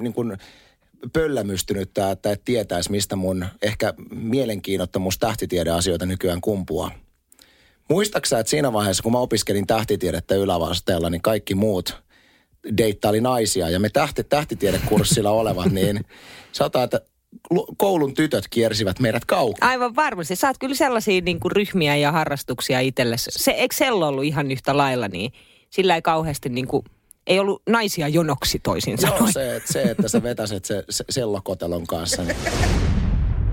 niin 0.00 0.12
kuin 0.12 0.38
pöllämystynyttä, 1.12 2.10
että 2.10 2.32
et 2.32 2.42
tietäisi, 2.44 2.90
mistä 2.90 3.16
mun 3.16 3.46
ehkä 3.62 3.94
mielenkiinnottomuus 4.10 5.18
tähtitiedeasioita 5.18 6.06
nykyään 6.06 6.40
kumpuaa. 6.40 6.90
Muistaaksä, 7.90 8.38
että 8.38 8.50
siinä 8.50 8.72
vaiheessa, 8.72 9.02
kun 9.02 9.12
mä 9.12 9.18
opiskelin 9.18 9.66
tähtitiedettä 9.66 10.34
ylävasteella, 10.34 11.10
niin 11.10 11.22
kaikki 11.22 11.54
muut 11.54 12.03
deittaili 12.78 13.20
naisia 13.20 13.70
ja 13.70 13.80
me 13.80 13.88
tähti, 13.88 14.24
tähtitiedekurssilla 14.24 15.30
olevat, 15.30 15.72
niin 15.72 16.04
sanotaan, 16.52 16.84
että 16.84 17.00
lu- 17.50 17.74
koulun 17.76 18.14
tytöt 18.14 18.44
kiersivät 18.50 19.00
meidät 19.00 19.24
kaukaa. 19.24 19.68
Aivan 19.68 19.96
varmasti. 19.96 20.36
Saat 20.36 20.58
kyllä 20.58 20.74
sellaisia 20.74 21.20
niin 21.20 21.40
kuin 21.40 21.52
ryhmiä 21.52 21.96
ja 21.96 22.12
harrastuksia 22.12 22.80
itsellesi. 22.80 23.30
Se, 23.34 23.50
eikö 23.50 23.74
Sello 23.76 24.08
ollut 24.08 24.24
ihan 24.24 24.50
yhtä 24.50 24.76
lailla, 24.76 25.08
niin 25.08 25.32
sillä 25.70 25.94
ei 25.94 26.02
kauheasti 26.02 26.48
niin 26.48 26.66
kuin, 26.68 26.84
ei 27.26 27.38
ollut 27.38 27.62
naisia 27.68 28.08
jonoksi 28.08 28.58
toisin 28.58 28.98
Joo, 29.02 29.10
sanoen. 29.10 29.32
se, 29.32 29.56
että 29.56 29.72
se, 29.72 29.82
että 29.82 30.08
sä 30.08 30.22
vetäset 30.22 30.64
se, 30.64 30.84
se 30.90 31.04
sellokotelon 31.10 31.86
kanssa. 31.86 32.22
Niin. 32.22 32.36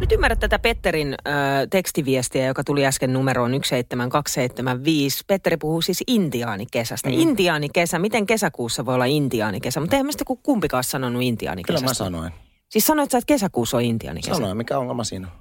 Nyt 0.01 0.12
ymmärrät 0.12 0.39
tätä 0.39 0.60
Petterin 0.60 1.13
ö, 1.13 1.31
tekstiviestiä, 1.70 2.46
joka 2.46 2.63
tuli 2.63 2.86
äsken 2.86 3.13
numeroon 3.13 3.51
17275. 3.51 5.24
Petteri 5.27 5.58
puhuu 5.58 5.81
siis 5.81 6.03
intiaanikesä. 6.08 6.96
Mm. 7.05 7.12
Intiaanikesä, 7.12 8.00
miten 8.00 8.25
kesäkuussa 8.25 8.86
voi 8.86 8.96
olla 8.96 9.05
intiaanikesä? 9.05 9.79
Mutta 9.79 9.96
eihän 9.96 10.05
meistä 10.05 10.24
kumpikaan 10.43 10.84
sanonut 10.84 11.13
Kyllä 11.20 11.27
intiaanikesästä. 11.27 11.88
mä 11.88 11.93
sanoin. 11.93 12.31
Siis 12.70 12.88
sanoit 12.88 13.12
sä, 13.12 13.17
että 13.17 13.25
kesäkuussa 13.25 13.77
on 13.77 13.84
intiaanikesä? 13.84 14.36
Sanoin, 14.36 14.58
mikä 14.58 14.77
ongelma 14.77 15.03
siinä 15.03 15.27
on? 15.27 15.34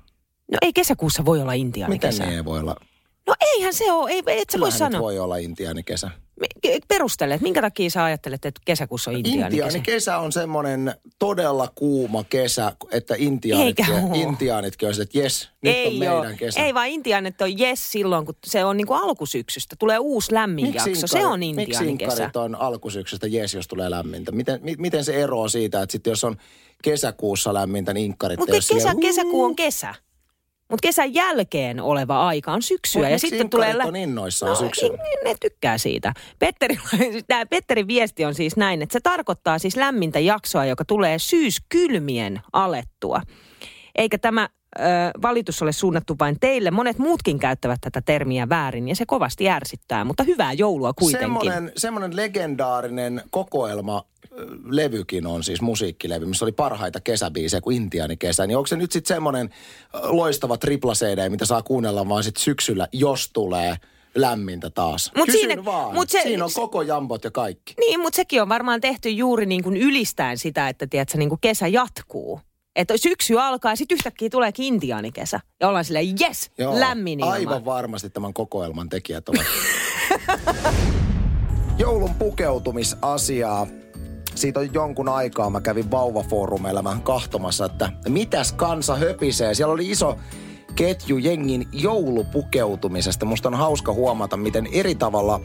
No 0.52 0.58
ei 0.62 0.72
kesäkuussa 0.72 1.24
voi 1.24 1.40
olla 1.40 1.52
Miten 1.52 1.66
intiaanikesä. 1.66 2.24
niin 2.24 2.36
ei 2.36 2.44
voi 2.44 2.60
olla? 2.60 2.76
No 3.26 3.34
eihän 3.40 3.74
se 3.74 3.92
ole, 3.92 4.10
ei, 4.10 4.18
et 4.26 4.26
sä 4.26 4.60
voi 4.60 4.68
Kyllähän 4.70 4.72
sanoa. 4.92 5.00
voi 5.00 5.18
olla 5.18 5.36
intiaanikesä. 5.36 6.10
Perustele, 6.88 7.34
että 7.34 7.42
minkä 7.42 7.60
takia 7.60 7.90
sä 7.90 8.04
ajattelet, 8.04 8.44
että 8.44 8.60
kesäkuussa 8.64 9.10
on 9.10 9.16
intiaanikesä? 9.16 9.66
Intiaanikesä 9.66 10.18
on 10.18 10.32
semmoinen 10.32 10.94
todella 11.18 11.68
kuuma 11.74 12.24
kesä, 12.24 12.72
että 12.90 13.14
intiaanitkin, 13.18 14.14
intiaanitkin 14.14 14.88
on 14.88 14.94
se, 14.94 15.02
että 15.02 15.18
jes, 15.18 15.48
nyt 15.62 15.76
on 15.76 15.78
ei 15.78 15.98
meidän 15.98 16.16
oo. 16.16 16.24
kesä. 16.38 16.60
Ei 16.60 16.74
vaan 16.74 16.88
intiaanit 16.88 17.42
on 17.42 17.58
jes 17.58 17.92
silloin, 17.92 18.26
kun 18.26 18.34
se 18.46 18.64
on 18.64 18.76
niinku 18.76 18.92
alkusyksystä. 18.92 19.76
Tulee 19.78 19.98
uusi 19.98 20.34
lämmin 20.34 20.74
jakso. 20.74 21.06
Se 21.06 21.26
on 21.26 21.40
Miksi 21.40 21.62
intiaanikesä. 21.62 22.12
inkarit 22.12 22.36
on 22.36 22.54
alkusyksystä 22.54 23.26
jes, 23.26 23.54
jos 23.54 23.68
tulee 23.68 23.90
lämmintä? 23.90 24.32
Miten, 24.32 24.60
mi, 24.62 24.74
miten 24.78 25.04
se 25.04 25.22
eroaa 25.22 25.48
siitä, 25.48 25.82
että 25.82 25.92
sitten 25.92 26.10
jos 26.10 26.24
on 26.24 26.36
kesäkuussa 26.82 27.54
lämmintä, 27.54 27.94
niin 27.94 28.06
inkkarit 28.06 28.38
Mutta 28.38 28.54
ole 28.54 28.78
kesä, 28.78 28.94
kesäkuu 29.00 29.44
on 29.44 29.56
kesä. 29.56 29.94
Mutta 30.70 30.82
kesän 30.82 31.14
jälkeen 31.14 31.80
oleva 31.80 32.26
aika 32.26 32.52
on 32.52 32.62
syksyä. 32.62 33.02
Mut 33.02 33.10
ja 33.10 33.18
sitten 33.18 33.50
tulee... 33.50 33.68
inkkarit 33.68 33.88
on 33.88 33.96
innoissaan 33.96 34.56
syksyllä? 34.56 35.02
niin, 35.02 35.18
ne 35.24 35.34
tykkää 35.40 35.78
siitä. 35.78 36.12
Petteri, 36.38 36.78
tämä 37.28 37.46
Petterin 37.46 37.88
viesti 37.88 38.24
on 38.24 38.34
siis 38.34 38.56
näin, 38.56 38.82
että 38.82 38.92
se 38.92 39.00
tarkoittaa 39.00 39.58
siis 39.58 39.76
lämmintä 39.76 40.18
jaksoa, 40.18 40.64
joka 40.64 40.84
tulee 40.84 41.18
syyskylmien 41.18 42.40
alettua. 42.52 43.20
Eikä 43.94 44.18
tämä 44.18 44.48
ö, 44.78 44.82
valitus 45.22 45.62
ole 45.62 45.72
suunnattu 45.72 46.16
vain 46.20 46.36
teille. 46.40 46.70
Monet 46.70 46.98
muutkin 46.98 47.38
käyttävät 47.38 47.78
tätä 47.80 48.00
termiä 48.02 48.48
väärin 48.48 48.88
ja 48.88 48.96
se 48.96 49.06
kovasti 49.06 49.48
ärsyttää, 49.50 50.04
mutta 50.04 50.22
hyvää 50.22 50.52
joulua 50.52 50.92
kuitenkin. 50.92 51.24
Semmoinen, 51.24 51.72
semmoinen 51.76 52.16
legendaarinen 52.16 53.22
kokoelma 53.30 54.04
levykin 54.64 55.26
on 55.26 55.44
siis 55.44 55.60
musiikkilevy, 55.60 56.26
missä 56.26 56.44
oli 56.44 56.52
parhaita 56.52 57.00
kesäbiisejä 57.00 57.60
kuin 57.60 57.76
Intiani 57.76 58.16
kesä. 58.16 58.46
Niin 58.46 58.56
onko 58.56 58.66
se 58.66 58.76
nyt 58.76 58.92
sitten 58.92 59.14
semmoinen 59.14 59.50
loistava 60.02 60.56
tripla 60.56 60.92
CD, 60.92 61.28
mitä 61.28 61.44
saa 61.44 61.62
kuunnella 61.62 62.08
vaan 62.08 62.24
sitten 62.24 62.42
syksyllä, 62.42 62.88
jos 62.92 63.30
tulee 63.32 63.76
lämmintä 64.14 64.70
taas? 64.70 65.12
Mut 65.16 65.26
Kysyn 65.26 65.40
siinä- 65.40 65.64
vaan. 65.64 65.94
mut 65.94 66.10
se- 66.10 66.22
siinä 66.22 66.44
on 66.44 66.50
koko 66.54 66.82
jambot 66.82 67.24
ja 67.24 67.30
kaikki. 67.30 67.74
Niin, 67.80 68.00
mutta 68.00 68.16
sekin 68.16 68.42
on 68.42 68.48
varmaan 68.48 68.80
tehty 68.80 69.10
juuri 69.10 69.46
niin 69.46 69.62
kuin 69.62 69.76
ylistäen 69.76 70.38
sitä, 70.38 70.68
että 70.68 70.86
tiedätkö, 70.86 71.18
niin 71.18 71.28
kuin 71.28 71.40
kesä 71.40 71.66
jatkuu. 71.68 72.40
Että 72.76 72.96
syksy 72.96 73.38
alkaa 73.38 73.72
ja 73.72 73.76
sitten 73.76 73.94
yhtäkkiä 73.94 74.30
tuleekin 74.30 74.64
intiaanikesä. 74.64 75.40
Ja 75.60 75.68
ollaan 75.68 75.84
silleen, 75.84 76.06
yes, 76.20 76.50
lämmin 76.78 77.20
ilma. 77.20 77.32
Aivan 77.32 77.64
varmasti 77.64 78.10
tämän 78.10 78.34
kokoelman 78.34 78.88
tekijät 78.88 79.28
ovat. 79.28 79.46
Joulun 81.78 82.14
pukeutumisasiaa. 82.14 83.66
Siitä 84.34 84.60
on 84.60 84.74
jonkun 84.74 85.08
aikaa. 85.08 85.50
Mä 85.50 85.60
kävin 85.60 85.90
vauvafoorumeilla 85.90 86.84
vähän 86.84 87.02
kahtomassa, 87.02 87.64
että 87.64 87.92
mitäs 88.08 88.52
kansa 88.52 88.96
höpisee. 88.96 89.54
Siellä 89.54 89.74
oli 89.74 89.90
iso 89.90 90.18
ketju 90.74 91.18
jengin 91.18 91.68
joulupukeutumisesta. 91.72 93.26
Musta 93.26 93.48
on 93.48 93.54
hauska 93.54 93.92
huomata, 93.92 94.36
miten 94.36 94.68
eri 94.72 94.94
tavalla 94.94 95.40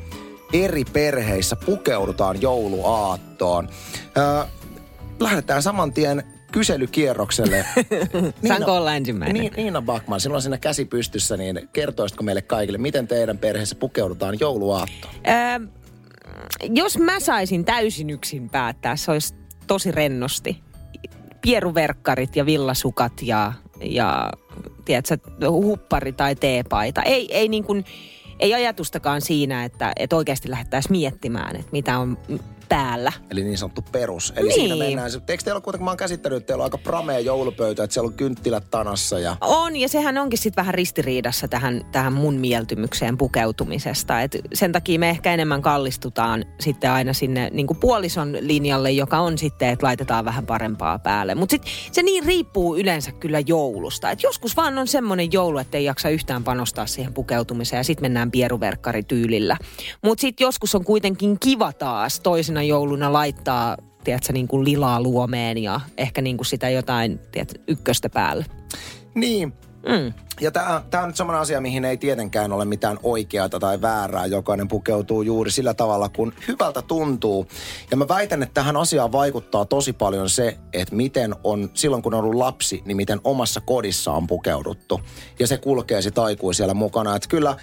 eri 0.53 0.85
perheissä 0.85 1.55
pukeudutaan 1.55 2.41
jouluaattoon. 2.41 3.69
Öö, 4.17 4.43
lähdetään 5.19 5.63
saman 5.63 5.93
tien 5.93 6.34
kyselykierrokselle. 6.55 7.65
Saanko 8.47 8.75
olla 8.75 8.95
ensimmäinen? 8.95 9.41
Niin, 9.41 9.53
Niina 9.57 9.81
Backman, 9.81 10.19
sinulla 10.19 10.37
on 10.37 10.41
siinä 10.41 10.57
käsi 10.57 10.85
pystyssä, 10.85 11.37
niin 11.37 11.69
kertoisitko 11.73 12.23
meille 12.23 12.41
kaikille, 12.41 12.77
miten 12.77 13.07
teidän 13.07 13.37
perheessä 13.37 13.75
pukeudutaan 13.75 14.37
jouluaattoon? 14.39 15.13
Öö, 15.27 15.67
jos 16.69 16.97
mä 16.97 17.19
saisin 17.19 17.65
täysin 17.65 18.09
yksin 18.09 18.49
päättää, 18.49 18.95
se 18.95 19.11
olisi 19.11 19.35
tosi 19.67 19.91
rennosti. 19.91 20.61
Pieruverkkarit 21.41 22.35
ja 22.35 22.45
villasukat 22.45 23.13
ja, 23.21 23.53
ja 23.81 24.31
tiedätkö, 24.85 25.17
huppari 25.49 26.13
tai 26.13 26.35
teepaita. 26.35 27.01
Ei, 27.01 27.35
ei, 27.35 27.47
niin 27.47 27.63
kuin, 27.63 27.85
ei 28.39 28.53
ajatustakaan 28.53 29.21
siinä, 29.21 29.65
että, 29.65 29.93
että 29.95 30.15
oikeasti 30.15 30.49
lähdettäisiin 30.49 30.91
miettimään, 30.91 31.55
että 31.55 31.71
mitä 31.71 31.99
on 31.99 32.17
päällä. 32.69 33.11
Eli 33.31 33.43
niin 33.43 33.57
sanottu 33.57 33.81
perus. 33.91 34.33
Eli 34.35 34.47
Niin. 34.47 34.55
siinä 34.55 34.75
mennään. 34.75 35.11
Eikö 35.27 35.43
teillä 35.43 35.57
ole 35.57 35.61
kuitenkin, 35.63 35.83
mä 35.85 35.91
oon 35.91 35.97
käsittänyt, 35.97 36.37
että 36.37 36.47
teillä 36.47 36.61
on 36.61 36.65
aika 36.65 36.77
pramea 36.77 37.19
joulupöytä, 37.19 37.83
että 37.83 37.93
siellä 37.93 38.07
on 38.07 38.13
kynttilät 38.13 38.63
tanassa 38.71 39.19
ja... 39.19 39.35
On, 39.41 39.75
ja 39.75 39.89
sehän 39.89 40.17
onkin 40.17 40.39
sitten 40.39 40.61
vähän 40.61 40.73
ristiriidassa 40.73 41.47
tähän, 41.47 41.85
tähän 41.91 42.13
mun 42.13 42.33
mieltymykseen 42.35 43.17
pukeutumisesta. 43.17 44.21
Et 44.21 44.37
sen 44.53 44.71
takia 44.71 44.99
me 44.99 45.09
ehkä 45.09 45.33
enemmän 45.33 45.61
kallistutaan 45.61 46.45
sitten 46.59 46.91
aina 46.91 47.13
sinne 47.13 47.49
niin 47.53 47.67
kuin 47.67 47.77
puolison 47.77 48.37
linjalle, 48.39 48.91
joka 48.91 49.19
on 49.19 49.37
sitten, 49.37 49.69
että 49.69 49.85
laitetaan 49.85 50.25
vähän 50.25 50.45
parempaa 50.45 50.99
päälle. 50.99 51.35
Mutta 51.35 51.51
sitten 51.51 51.71
se 51.91 52.03
niin 52.03 52.25
riippuu 52.25 52.77
yleensä 52.77 53.11
kyllä 53.11 53.39
joulusta. 53.39 54.11
Et 54.11 54.23
joskus 54.23 54.57
vaan 54.57 54.77
on 54.77 54.87
semmoinen 54.87 55.31
joulu, 55.31 55.57
että 55.57 55.77
ei 55.77 55.85
jaksa 55.85 56.09
yhtään 56.09 56.43
panostaa 56.43 56.85
siihen 56.85 57.13
pukeutumiseen 57.13 57.79
ja 57.79 57.83
sitten 57.83 58.03
mennään 58.03 58.31
pieruverkkarityylillä. 58.31 59.57
Mutta 60.03 60.21
sitten 60.21 60.45
joskus 60.45 60.75
on 60.75 60.85
kuitenkin 60.85 61.39
kiva 61.39 61.73
taas 61.73 62.19
toisena 62.55 62.69
jouluna 62.69 63.13
laittaa 63.13 63.77
tiedätkö, 64.03 64.33
niin 64.33 64.47
kuin 64.47 64.65
lilaa 64.65 65.01
luomeen 65.01 65.57
ja 65.57 65.81
ehkä 65.97 66.21
niin 66.21 66.37
kuin 66.37 66.45
sitä 66.45 66.69
jotain 66.69 67.19
tiedätkö, 67.31 67.59
ykköstä 67.67 68.09
päälle. 68.09 68.45
Niin, 69.15 69.53
Mm. 69.85 70.13
Ja 70.41 70.51
tämä 70.51 71.03
on 71.03 71.09
nyt 71.09 71.15
semmoinen 71.15 71.41
asia, 71.41 71.61
mihin 71.61 71.85
ei 71.85 71.97
tietenkään 71.97 72.51
ole 72.51 72.65
mitään 72.65 72.97
oikeaa 73.03 73.49
tai 73.49 73.81
väärää. 73.81 74.25
Jokainen 74.25 74.67
pukeutuu 74.67 75.21
juuri 75.21 75.51
sillä 75.51 75.73
tavalla, 75.73 76.09
kun 76.09 76.33
hyvältä 76.47 76.81
tuntuu. 76.81 77.47
Ja 77.91 77.97
mä 77.97 78.07
väitän, 78.07 78.43
että 78.43 78.53
tähän 78.53 78.77
asiaan 78.77 79.11
vaikuttaa 79.11 79.65
tosi 79.65 79.93
paljon 79.93 80.29
se, 80.29 80.57
että 80.73 80.95
miten 80.95 81.35
on, 81.43 81.69
silloin 81.73 82.03
kun 82.03 82.13
on 82.13 82.19
ollut 82.19 82.35
lapsi, 82.35 82.81
niin 82.85 82.97
miten 82.97 83.21
omassa 83.23 83.61
kodissa 83.61 84.11
on 84.11 84.27
pukeuduttu. 84.27 85.01
Ja 85.39 85.47
se 85.47 85.57
kulkee 85.57 86.01
sitten 86.01 86.23
aikuisella 86.23 86.73
mukana. 86.73 87.15
Että 87.15 87.29
kyllä 87.29 87.55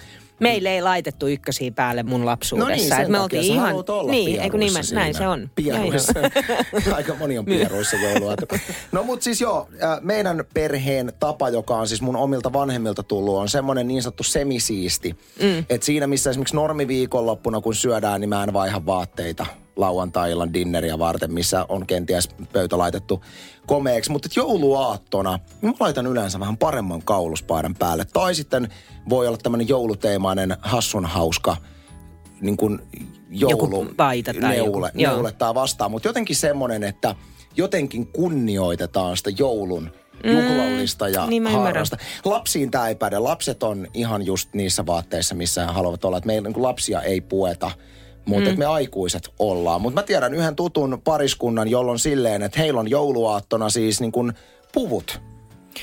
Meille 0.43 0.69
ei 0.69 0.81
laitettu 0.81 1.27
ykkösiä 1.27 1.71
päälle 1.71 2.03
mun 2.03 2.25
lapsuudessa. 2.25 2.69
No 2.69 2.75
niin, 2.75 2.87
sen 2.87 3.11
me 3.11 3.17
takia 3.17 3.23
oltiin 3.23 3.43
sä 3.43 3.53
ihan... 3.53 3.75
olla 3.87 4.11
niin, 4.11 4.41
eikö 4.41 4.57
nimen, 4.57 4.83
näin 4.93 5.13
se 5.13 5.27
on. 5.27 5.49
Pieruissa. 5.55 6.13
Aika 6.95 7.15
moni 7.19 7.37
on 7.37 7.45
pieruissa 7.45 7.97
joulua. 7.97 8.35
No 8.91 9.03
mutta 9.03 9.23
siis 9.23 9.41
joo, 9.41 9.69
meidän 10.01 10.43
perheen 10.53 11.13
tapa, 11.19 11.49
joka 11.49 11.75
on 11.75 11.87
siis 11.87 12.01
mun 12.01 12.15
omilta 12.15 12.53
vanhemmilta 12.53 13.03
tullut, 13.03 13.35
on 13.35 13.49
semmoinen 13.49 13.87
niin 13.87 14.01
sanottu 14.01 14.23
semisiisti. 14.23 15.15
Mm. 15.41 15.65
Että 15.69 15.85
siinä 15.85 16.07
missä 16.07 16.29
esimerkiksi 16.29 16.55
normiviikonloppuna, 16.55 17.61
kun 17.61 17.75
syödään, 17.75 18.21
niin 18.21 18.29
mä 18.29 18.43
en 18.43 18.53
vaiha 18.53 18.85
vaatteita 18.85 19.45
lauantai-illan 19.75 20.53
dinneriä 20.53 20.99
varten, 20.99 21.33
missä 21.33 21.65
on 21.69 21.87
kenties 21.87 22.29
pöytä 22.53 22.77
laitettu 22.77 23.23
komeeksi. 23.67 24.11
Mutta 24.11 24.29
jouluaattona, 24.35 25.39
niin 25.61 25.69
mä 25.69 25.75
laitan 25.79 26.07
yleensä 26.07 26.39
vähän 26.39 26.57
paremman 26.57 27.01
kauluspaidan 27.01 27.75
päälle. 27.79 28.05
Tai 28.13 28.35
sitten 28.35 28.69
voi 29.09 29.27
olla 29.27 29.37
tämmöinen 29.37 29.67
jouluteemainen 29.67 30.57
hassun 30.61 31.05
hauska 31.05 31.57
niin 32.41 32.57
kuin 32.57 32.79
joulu, 33.29 33.81
Joku 33.81 33.93
paita 33.97 34.33
tai 34.41 34.57
joku, 34.57 34.71
neule, 34.71 34.91
neulettaa 34.93 35.55
vastaan. 35.55 35.91
Mutta 35.91 36.07
jotenkin 36.07 36.35
semmoinen, 36.35 36.83
että 36.83 37.15
jotenkin 37.57 38.07
kunnioitetaan 38.07 39.17
sitä 39.17 39.29
joulun 39.37 39.91
juhlallista 40.23 41.07
ja 41.07 41.25
niin 41.25 41.47
harrasta. 41.47 41.97
Lapsiin 42.25 42.71
tämä 42.71 42.87
ei 42.87 42.95
päde. 42.95 43.19
Lapset 43.19 43.63
on 43.63 43.87
ihan 43.93 44.25
just 44.25 44.53
niissä 44.53 44.85
vaatteissa, 44.85 45.35
missä 45.35 45.65
he 45.65 45.71
haluavat 45.71 46.05
olla. 46.05 46.17
Et 46.17 46.25
meillä 46.25 46.49
niin 46.49 46.63
lapsia 46.63 47.01
ei 47.01 47.21
pueta, 47.21 47.71
mutta 48.25 48.49
mm. 48.49 48.59
me 48.59 48.65
aikuiset 48.65 49.29
ollaan. 49.39 49.81
Mutta 49.81 49.99
mä 50.01 50.05
tiedän 50.05 50.33
yhden 50.33 50.55
tutun 50.55 51.01
pariskunnan, 51.03 51.67
jolloin 51.67 51.99
silleen, 51.99 52.41
että 52.41 52.59
heillä 52.59 52.79
on 52.79 52.89
jouluaattona 52.89 53.69
siis 53.69 54.01
niin 54.01 54.11
kuin 54.11 54.33
puvut. 54.73 55.21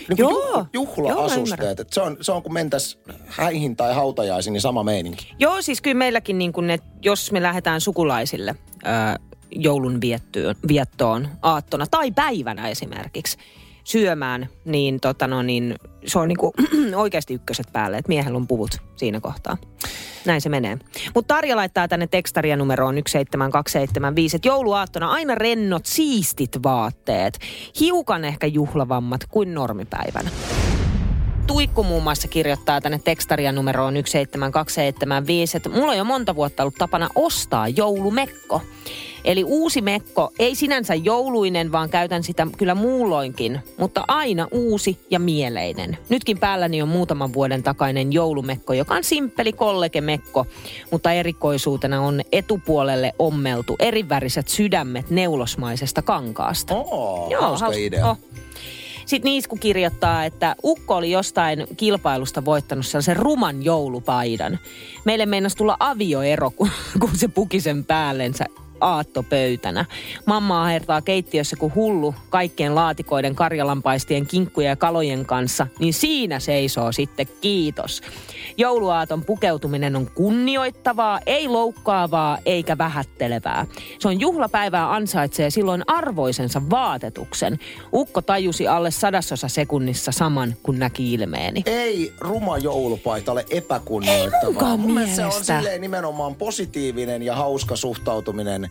Niin 0.08 0.16
kuin 0.16 0.18
Joo. 0.18 0.60
juh- 0.60 0.66
juhla-asusteet. 0.72 1.78
Joo, 1.78 1.86
se, 1.90 2.00
on, 2.00 2.16
se 2.20 2.32
on 2.32 2.42
kun 2.42 2.52
mentäis 2.52 2.98
häihin 3.26 3.76
tai 3.76 3.94
hautajaisiin, 3.94 4.52
niin 4.52 4.60
sama 4.60 4.82
meininki. 4.82 5.34
Joo, 5.38 5.62
siis 5.62 5.80
kyllä 5.80 5.98
meilläkin 5.98 6.38
niin 6.38 6.52
kuin, 6.52 6.70
että 6.70 6.88
jos 7.02 7.32
me 7.32 7.42
lähdetään 7.42 7.80
sukulaisille 7.80 8.54
ää, 8.84 9.16
joulun 9.50 10.00
viettyyn, 10.00 10.56
viettoon 10.68 11.28
aattona 11.42 11.86
tai 11.90 12.10
päivänä 12.10 12.68
esimerkiksi 12.68 13.38
syömään, 13.84 14.48
niin, 14.64 15.00
tota 15.00 15.26
no, 15.26 15.42
niin 15.42 15.74
se 16.06 16.18
on 16.18 16.28
niin 16.28 16.38
kuin, 16.38 16.52
oikeasti 16.94 17.34
ykköset 17.34 17.66
päälle, 17.72 17.98
että 17.98 18.08
miehellä 18.08 18.36
on 18.36 18.46
puvut 18.46 18.70
siinä 18.96 19.20
kohtaa. 19.20 19.56
Näin 20.26 20.40
se 20.40 20.48
menee. 20.48 20.78
Mutta 21.14 21.34
Tarja 21.34 21.56
laittaa 21.56 21.88
tänne 21.88 22.06
tekstaria 22.06 22.56
numeroon 22.56 22.94
17275, 22.94 24.36
että 24.36 24.48
jouluaattona 24.48 25.10
aina 25.10 25.34
rennot, 25.34 25.86
siistit 25.86 26.62
vaatteet. 26.62 27.38
Hiukan 27.80 28.24
ehkä 28.24 28.46
juhlavammat 28.46 29.20
kuin 29.28 29.54
normipäivänä. 29.54 30.30
Tuikku 31.50 31.82
muun 31.82 32.02
muassa 32.02 32.28
kirjoittaa 32.28 32.80
tänne 32.80 33.00
tekstaria 33.04 33.52
numeroon 33.52 33.94
17275, 33.94 35.56
että 35.56 35.68
mulla 35.68 35.92
on 35.92 35.98
jo 35.98 36.04
monta 36.04 36.34
vuotta 36.34 36.62
ollut 36.62 36.74
tapana 36.74 37.08
ostaa 37.14 37.68
joulumekko. 37.68 38.62
Eli 39.24 39.44
uusi 39.44 39.82
mekko, 39.82 40.32
ei 40.38 40.54
sinänsä 40.54 40.94
jouluinen, 40.94 41.72
vaan 41.72 41.90
käytän 41.90 42.22
sitä 42.22 42.46
kyllä 42.56 42.74
muulloinkin, 42.74 43.60
mutta 43.78 44.04
aina 44.08 44.48
uusi 44.50 44.98
ja 45.10 45.18
mieleinen. 45.18 45.98
Nytkin 46.08 46.38
päälläni 46.38 46.82
on 46.82 46.88
muutaman 46.88 47.32
vuoden 47.32 47.62
takainen 47.62 48.12
joulumekko, 48.12 48.72
joka 48.72 48.94
on 48.94 49.04
simppeli 49.04 49.52
kollegemekko, 49.52 50.46
mutta 50.90 51.12
erikoisuutena 51.12 52.00
on 52.00 52.20
etupuolelle 52.32 53.12
ommeltu 53.18 53.76
eriväriset 53.78 54.48
sydämet 54.48 55.10
neulosmaisesta 55.10 56.02
kankaasta. 56.02 56.74
Oo, 56.74 57.30
hauska 57.40 57.66
haus- 57.66 57.76
idea. 57.76 58.10
Oh. 58.10 58.18
Sitten 59.10 59.30
Niisku 59.30 59.56
kirjoittaa, 59.56 60.24
että 60.24 60.56
Ukko 60.64 60.96
oli 60.96 61.10
jostain 61.10 61.66
kilpailusta 61.76 62.44
voittanut 62.44 62.86
sellaisen 62.86 63.16
ruman 63.16 63.62
joulupaidan. 63.62 64.58
Meille 65.04 65.26
meinasi 65.26 65.56
tulla 65.56 65.76
avioero, 65.80 66.50
kun, 66.50 66.70
kun 67.00 67.10
se 67.14 67.28
puki 67.28 67.60
sen 67.60 67.84
päällensä 67.84 68.46
aattopöytänä. 68.80 69.84
Mamma 70.26 70.64
ahertaa 70.64 71.02
keittiössä 71.02 71.56
kuin 71.56 71.74
hullu 71.74 72.14
kaikkien 72.30 72.74
laatikoiden, 72.74 73.34
karjalanpaistien, 73.34 74.26
kinkkujen 74.26 74.68
ja 74.68 74.76
kalojen 74.76 75.26
kanssa, 75.26 75.66
niin 75.78 75.94
siinä 75.94 76.40
seisoo 76.40 76.92
sitten 76.92 77.26
kiitos. 77.40 78.02
Jouluaaton 78.56 79.24
pukeutuminen 79.24 79.96
on 79.96 80.10
kunnioittavaa, 80.14 81.20
ei 81.26 81.48
loukkaavaa 81.48 82.38
eikä 82.46 82.78
vähättelevää. 82.78 83.66
Se 83.98 84.08
on 84.08 84.20
juhlapäivää 84.20 84.94
ansaitsee 84.94 85.50
silloin 85.50 85.82
arvoisensa 85.86 86.62
vaatetuksen. 86.70 87.58
Ukko 87.92 88.22
tajusi 88.22 88.68
alle 88.68 88.90
sadasosa 88.90 89.48
sekunnissa 89.48 90.12
saman, 90.12 90.54
kun 90.62 90.78
näki 90.78 91.12
ilmeeni. 91.12 91.62
ei 91.66 92.12
ruma 92.20 92.58
joulupaita 92.58 93.32
ole 93.32 93.44
epäkunnioittavaa. 93.50 94.70
Ei 94.70 94.76
Mun 94.76 95.08
se 95.08 95.24
on 95.24 95.32
silleen 95.32 95.80
nimenomaan 95.80 96.34
positiivinen 96.34 97.22
ja 97.22 97.34
hauska 97.34 97.76
suhtautuminen 97.76 98.69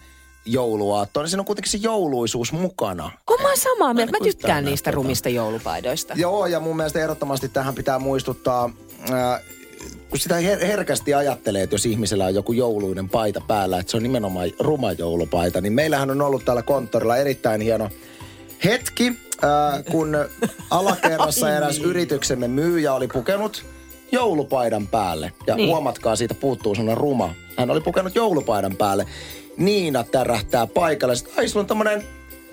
jouluaattoon. 0.52 1.24
Niin 1.24 1.30
siinä 1.30 1.42
on 1.42 1.46
kuitenkin 1.46 1.72
se 1.72 1.78
jouluisuus 1.82 2.52
mukana. 2.54 3.12
Kun 3.26 3.42
mä 3.42 3.48
oon 3.48 3.58
samaa 3.58 3.94
mieltä, 3.94 4.12
mä 4.12 4.18
niin 4.18 4.24
kuin 4.24 4.38
tykkään 4.38 4.66
niistä 4.66 4.90
näyttää. 4.90 5.04
rumista 5.04 5.30
joulupaidoista. 5.30 6.14
Joo, 6.18 6.46
ja 6.46 6.60
mun 6.60 6.76
mielestä 6.76 7.00
ehdottomasti 7.00 7.50
tähän 7.50 7.76
pitää 7.76 8.00
muistuttaa, 8.00 8.70
ää, 9.12 9.40
kun 10.10 10.20
sitä 10.20 10.36
her- 10.36 10.66
herkästi 10.66 11.14
ajattelee, 11.14 11.64
että 11.64 11.74
jos 11.74 11.86
ihmisellä 11.86 12.26
on 12.26 12.36
joku 12.36 12.52
jouluinen 12.52 13.10
paita 13.10 13.42
päällä, 13.48 13.80
että 13.80 13.92
se 13.92 13.98
on 13.98 14.04
nimenomaan 14.04 14.50
ruma 14.60 14.92
joulupaita, 14.92 15.62
niin 15.62 15.74
meillähän 15.74 16.12
on 16.12 16.22
ollut 16.22 16.46
täällä 16.46 16.62
konttorilla 16.62 17.18
erittäin 17.18 17.62
hieno 17.62 17.90
hetki, 18.64 19.14
ää, 19.42 19.84
kun 19.92 20.18
alakerrassa 20.70 21.56
eräs 21.58 21.78
yrityksemme 21.80 22.48
myyjä 22.48 22.94
oli 22.94 23.08
pukenut 23.08 23.66
joulupaidan 24.12 24.88
päälle. 24.88 25.32
Ja 25.48 25.56
Niin. 25.56 25.58
niin. 25.58 25.70
huomatkaa, 25.70 26.16
siitä 26.16 26.34
puuttuu 26.34 26.76
sellainen 26.76 26.98
ruma. 26.98 27.34
Hän 27.58 27.72
oli 27.72 27.82
pukenut 27.82 28.16
joulupaidan 28.16 28.76
päälle. 28.78 29.06
Niina 29.60 30.04
tärähtää 30.04 30.68
paikalle. 30.68 31.16
Sitten, 31.16 31.34
ai 31.40 31.48
sulla 31.48 31.64
on 31.64 31.68
tämmönen 31.68 32.04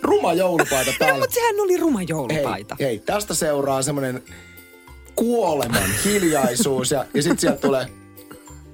ruma 0.03 0.33
joulupaita 0.35 0.93
päällä. 0.99 1.19
Mutta 1.21 1.35
sehän 1.35 1.61
oli 1.61 1.77
ruma 1.77 1.99
Hei, 1.99 2.07
joulupaita. 2.09 2.77
hei, 2.81 2.99
tästä 2.99 3.35
seuraa 3.35 3.83
semmoinen 3.83 4.23
kuoleman 5.17 5.91
hiljaisuus 6.05 6.91
ja, 6.91 7.05
ja 7.15 7.23
sitten 7.23 7.39
sieltä 7.39 7.59
tulee, 7.61 7.87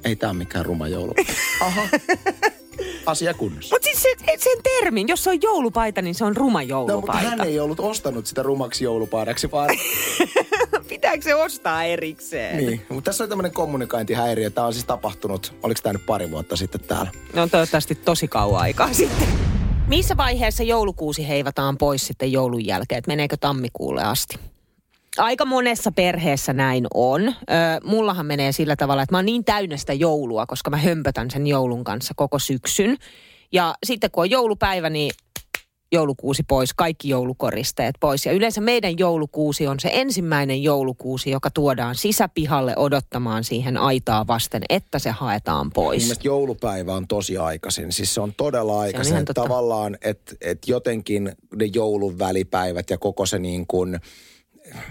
ei 0.05 0.17
ole 0.25 0.33
mikään 0.33 0.65
ruma 0.67 0.89
joulu. 0.89 1.15
Aha, 1.61 1.89
asia 3.07 3.35
kunnossa. 3.35 3.75
Mutta 3.75 3.85
siis 3.87 4.03
se, 4.03 4.09
sen 4.39 4.63
termin, 4.63 5.09
jos 5.09 5.25
se 5.25 5.31
on 5.31 5.43
joulupaita, 5.43 6.03
niin 6.03 6.15
se 6.15 6.25
on 6.25 6.37
ruma 6.37 6.59
No, 6.63 6.63
mutta 6.63 6.93
joulupaita. 6.93 7.29
hän 7.29 7.41
ei 7.41 7.61
ollut 7.61 7.81
ostanut 7.81 8.27
sitä 8.27 8.43
rumaksi 8.43 8.85
joulupaidaksi, 8.85 9.51
vaan 9.51 9.71
Pitääkö 10.93 11.23
se 11.23 11.35
ostaa 11.35 11.85
erikseen? 11.85 12.57
niin. 12.57 12.87
Mutta 12.89 13.09
tässä 13.11 13.25
on 13.25 13.31
tämmöinen 13.31 13.53
kommunikointihäiriö. 13.53 14.51
Tämä 14.51 14.67
on 14.67 14.73
siis 14.73 14.85
tapahtunut, 14.85 15.55
oliko 15.63 15.81
tämä 15.83 15.93
nyt 15.93 16.07
pari 16.07 16.31
vuotta 16.31 16.57
sitten 16.57 16.81
täällä? 16.81 17.11
No 17.35 17.49
toivottavasti 17.49 17.95
tosi 17.95 18.29
kauan 18.29 18.61
aikaa 18.61 18.93
sitten. 19.03 19.29
Missä 19.89 20.17
vaiheessa 20.17 20.63
joulukuusi 20.63 21.29
heivataan 21.29 21.79
pois 21.79 22.07
sitten 22.07 22.33
joulun 22.33 22.67
jälkeen? 22.67 22.99
Et 22.99 23.07
meneekö 23.07 23.37
tammikuulle 23.41 24.03
asti? 24.03 24.39
Aika 25.19 25.45
monessa 25.45 25.93
perheessä 25.93 26.53
näin 26.53 26.87
on. 26.95 27.29
Ö, 27.29 27.35
mullahan 27.85 28.27
menee 28.27 28.53
sillä 28.53 28.77
tavalla, 28.77 29.03
että 29.03 29.15
mä 29.15 29.19
oon 29.19 29.27
niin 29.27 29.45
täynnä 29.45 29.77
sitä 29.77 29.93
joulua, 29.93 30.47
koska 30.47 30.71
mä 30.71 30.77
hömpötän 30.77 31.31
sen 31.31 31.47
joulun 31.47 31.85
kanssa 31.85 32.15
koko 32.17 32.39
syksyn. 32.39 32.97
Ja 33.53 33.75
sitten 33.87 34.11
kun 34.11 34.23
on 34.23 34.31
joulupäivä, 34.31 34.91
niin 34.91 35.11
joulukuusi 35.93 36.43
pois, 36.43 36.75
kaikki 36.75 37.09
joulukoristeet 37.09 37.95
pois. 38.01 38.27
Ja 38.27 38.33
yleensä 38.33 38.61
meidän 38.61 38.99
joulukuusi 38.99 39.67
on 39.67 39.81
se 39.81 39.91
ensimmäinen 39.93 40.63
joulukuusi, 40.63 41.31
joka 41.31 41.51
tuodaan 41.51 41.95
sisäpihalle 41.95 42.77
odottamaan 42.77 43.45
siihen 43.45 43.77
aitaa 43.77 44.27
vasten, 44.27 44.63
että 44.69 44.99
se 44.99 45.11
haetaan 45.11 45.71
pois. 45.71 46.03
mielestä 46.03 46.29
joulupäivä 46.29 46.95
on 46.95 47.09
tosi 47.09 47.37
aikaisin. 47.37 47.93
Siis 47.93 48.15
se 48.15 48.21
on 48.21 48.35
todella 48.37 48.81
aikaisin. 48.81 49.17
että 49.17 49.35
totta. 49.35 49.49
Tavallaan, 49.49 49.99
että 50.03 50.35
et 50.41 50.69
jotenkin 50.69 51.33
ne 51.57 51.65
joulun 51.75 52.19
välipäivät 52.19 52.91
ja 52.91 52.99
koko 52.99 53.27
se 53.27 53.39
niin 53.39 53.67
kuin, 53.67 54.01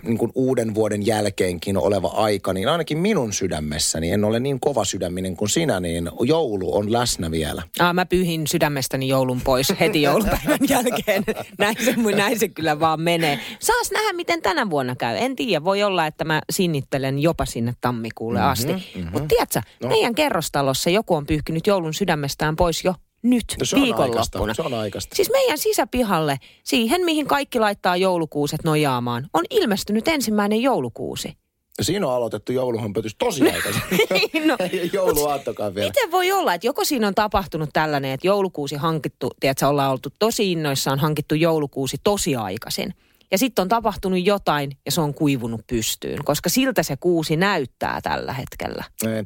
niin 0.04 0.18
kuin 0.18 0.32
uuden 0.36 0.76
vuoden 0.76 1.06
jälkeenkin 1.06 1.78
oleva 1.78 2.08
aika, 2.08 2.54
niin 2.54 2.68
ainakin 2.68 2.98
minun 2.98 3.34
sydämessäni, 3.34 4.12
en 4.12 4.24
ole 4.24 4.40
niin 4.40 4.60
kova 4.60 4.86
sydäminen 4.86 5.36
kuin 5.36 5.50
sinä, 5.50 5.80
niin 5.80 6.10
joulu 6.22 6.76
on 6.76 6.94
läsnä 6.94 7.32
vielä. 7.32 7.64
Ah, 7.80 7.94
mä 7.94 8.06
pyyhin 8.06 8.48
sydämestäni 8.48 9.08
joulun 9.08 9.42
pois 9.42 9.74
heti 9.80 10.02
joulupäivän 10.02 10.60
jälkeen. 10.70 11.24
Näin 11.58 11.76
se, 11.86 11.96
näin 12.16 12.40
se 12.40 12.48
kyllä 12.48 12.80
vaan 12.80 13.02
menee. 13.02 13.40
Saas 13.60 13.92
nähdä, 13.92 14.14
miten 14.14 14.42
tänä 14.42 14.70
vuonna 14.70 14.96
käy. 14.96 15.18
En 15.18 15.36
tiedä, 15.36 15.64
voi 15.64 15.84
olla, 15.84 16.08
että 16.08 16.24
mä 16.24 16.42
sinnittelen 16.50 17.20
jopa 17.20 17.46
sinne 17.46 17.74
tammikuulle 17.82 18.40
mm-hmm, 18.40 18.52
asti. 18.52 18.74
Mm-hmm. 18.74 19.12
Mutta 19.12 19.28
tiedätkö, 19.28 19.62
no. 19.84 19.90
meidän 19.90 20.16
kerrostalossa 20.16 20.90
joku 20.90 21.16
on 21.16 21.26
pyyhkinyt 21.26 21.68
joulun 21.68 21.94
sydämestään 21.94 22.56
pois 22.56 22.84
jo 22.84 22.96
nyt 23.24 23.46
No 23.60 23.66
se 23.66 23.76
on 23.76 23.82
viikonloppuna. 23.82 24.22
aikaista, 24.22 24.54
se 24.56 24.62
on 24.62 24.74
aikaista. 24.74 25.16
Siis 25.16 25.32
meidän 25.32 25.58
sisäpihalle, 25.58 26.38
siihen 26.64 27.06
mihin 27.06 27.28
kaikki 27.28 27.60
laittaa 27.60 27.98
joulukuuset 27.98 28.64
nojaamaan, 28.64 29.28
on 29.34 29.44
ilmestynyt 29.50 30.08
ensimmäinen 30.08 30.62
joulukuusi. 30.62 31.38
Ja 31.78 31.84
siinä 31.84 32.08
on 32.08 32.14
aloitettu 32.14 32.52
jouluhömpötys 32.52 33.16
tosi 33.20 33.44
aikaisin. 33.52 33.82
No, 34.46 34.58
Ei 34.72 34.90
jouluaattokaan 34.94 35.76
vielä. 35.76 35.88
Miten 35.88 36.12
voi 36.12 36.32
olla, 36.32 36.54
että 36.54 36.68
joko 36.68 36.86
siinä 36.86 37.08
on 37.08 37.16
tapahtunut 37.16 37.70
tällainen, 37.74 38.12
että 38.12 38.28
joulukuusi 38.28 38.76
hankittu, 38.76 39.30
tiedätkö, 39.40 39.68
ollaan 39.68 39.92
oltu 39.92 40.10
tosi 40.20 40.52
innoissaan, 40.52 41.00
hankittu 41.00 41.36
joulukuusi 41.36 41.98
tosi 42.04 42.36
aikaisin. 42.36 42.94
Ja 43.32 43.38
sitten 43.38 43.64
on 43.64 43.70
tapahtunut 43.70 44.26
jotain 44.26 44.72
ja 44.86 44.92
se 44.92 45.02
on 45.02 45.14
kuivunut 45.14 45.62
pystyyn, 45.68 46.20
koska 46.26 46.50
siltä 46.50 46.84
se 46.84 46.98
kuusi 46.98 47.36
näyttää 47.36 48.00
tällä 48.04 48.34
hetkellä. 48.34 48.84
Ei. 49.08 49.24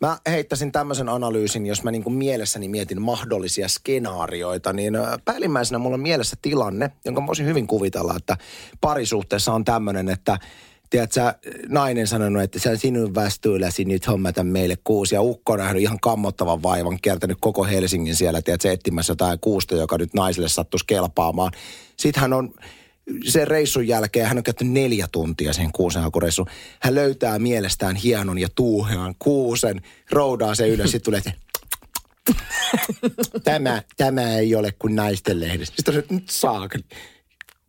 Mä 0.00 0.18
heittäisin 0.26 0.72
tämmöisen 0.72 1.08
analyysin, 1.08 1.66
jos 1.66 1.82
mä 1.82 1.90
niin 1.90 2.04
kuin 2.04 2.14
mielessäni 2.14 2.68
mietin 2.68 3.02
mahdollisia 3.02 3.68
skenaarioita, 3.68 4.72
niin 4.72 4.94
päällimmäisenä 5.24 5.78
mulla 5.78 5.94
on 5.94 6.00
mielessä 6.00 6.36
tilanne, 6.42 6.90
jonka 7.04 7.20
mä 7.20 7.26
voisin 7.26 7.46
hyvin 7.46 7.66
kuvitella, 7.66 8.14
että 8.16 8.36
parisuhteessa 8.80 9.52
on 9.52 9.64
tämmöinen, 9.64 10.08
että 10.08 10.38
tiedätkö, 10.90 11.34
nainen 11.68 12.06
sanonut, 12.06 12.42
että 12.42 12.58
se 12.58 12.70
on 12.70 12.78
sinun 12.78 13.14
vastuullasi 13.14 13.84
nyt 13.84 14.06
hommata 14.06 14.44
meille 14.44 14.76
kuusi. 14.84 15.14
Ja 15.14 15.22
ukko 15.22 15.52
on 15.52 15.58
nähnyt 15.58 15.82
ihan 15.82 16.00
kammottavan 16.00 16.62
vaivan, 16.62 16.98
kiertänyt 17.02 17.38
koko 17.40 17.64
Helsingin 17.64 18.16
siellä, 18.16 18.42
tiedätkö, 18.42 18.72
etsimässä 18.72 19.10
jotain 19.10 19.40
kuusta, 19.40 19.74
joka 19.74 19.98
nyt 19.98 20.14
naiselle 20.14 20.48
sattuisi 20.48 20.86
kelpaamaan. 20.86 21.52
Sitten 21.96 22.20
hän 22.20 22.32
on 22.32 22.54
sen 23.24 23.48
reissun 23.48 23.88
jälkeen, 23.88 24.26
hän 24.26 24.36
on 24.36 24.42
käyttänyt 24.42 24.72
neljä 24.72 25.08
tuntia 25.12 25.52
sen 25.52 25.72
kuusenhakureissun. 25.72 26.46
Hän 26.80 26.94
löytää 26.94 27.38
mielestään 27.38 27.96
hienon 27.96 28.38
ja 28.38 28.48
tuuhean 28.54 29.14
kuusen, 29.18 29.80
roudaa 30.10 30.54
se 30.54 30.68
ylös, 30.68 30.90
sitten 30.90 31.04
tulee, 31.04 31.22
tämä, 33.44 33.82
tämä 33.96 34.36
ei 34.36 34.54
ole 34.54 34.72
kuin 34.78 34.96
naisten 34.96 35.40
lehdessä. 35.40 35.74
Sitten 35.76 35.96
on 35.96 36.02
se, 36.02 36.14
nyt 36.14 36.30
saakeli. 36.30 36.84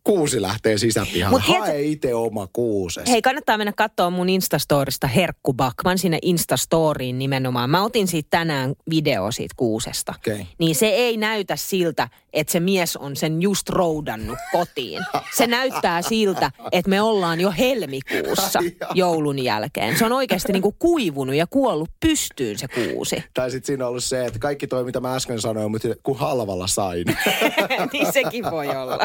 Kuusi 0.04 0.42
lähtee 0.42 0.78
sisäpihaan. 0.78 1.32
Mut 1.32 1.42
Hae 1.42 1.58
tiedätkö- 1.58 1.78
itse 1.80 2.14
oma 2.14 2.48
kuuses. 2.52 3.08
Hei, 3.08 3.22
kannattaa 3.22 3.58
mennä 3.58 3.72
katsoa 3.72 4.10
mun 4.10 4.28
Instastorista 4.28 5.06
Herkku 5.06 5.54
Backman 5.54 5.98
sinne 5.98 6.18
Instastoriin 6.22 7.18
nimenomaan. 7.18 7.70
Mä 7.70 7.82
otin 7.82 8.08
siitä 8.08 8.26
tänään 8.30 8.74
video 8.90 9.32
siitä 9.32 9.54
kuusesta. 9.56 10.14
Okei. 10.16 10.46
Niin 10.58 10.74
se 10.74 10.86
ei 10.86 11.16
näytä 11.16 11.56
siltä, 11.56 12.08
että 12.36 12.52
se 12.52 12.60
mies 12.60 12.96
on 12.96 13.16
sen 13.16 13.42
just 13.42 13.68
roudannut 13.68 14.38
kotiin. 14.52 15.02
Se 15.36 15.46
näyttää 15.46 16.02
siltä, 16.02 16.50
että 16.72 16.90
me 16.90 17.02
ollaan 17.02 17.40
jo 17.40 17.52
helmikuussa 17.58 18.58
joulun 18.94 19.38
jälkeen. 19.38 19.98
Se 19.98 20.04
on 20.04 20.12
oikeasti 20.12 20.52
niinku 20.52 20.72
kuivunut 20.72 21.34
ja 21.34 21.46
kuollut 21.46 21.90
pystyyn 22.00 22.58
se 22.58 22.66
kuusi. 22.68 23.24
Tai 23.34 23.50
sitten 23.50 23.66
siinä 23.66 23.84
on 23.84 23.90
ollut 23.90 24.04
se, 24.04 24.26
että 24.26 24.38
kaikki 24.38 24.66
toi, 24.66 24.84
mitä 24.84 25.00
mä 25.00 25.14
äsken 25.14 25.40
sanoin, 25.40 25.70
mutta 25.70 25.88
kun 26.02 26.18
halvalla 26.18 26.66
sain. 26.66 27.04
niin 27.92 28.12
sekin 28.12 28.44
voi 28.50 28.68
olla. 28.68 28.98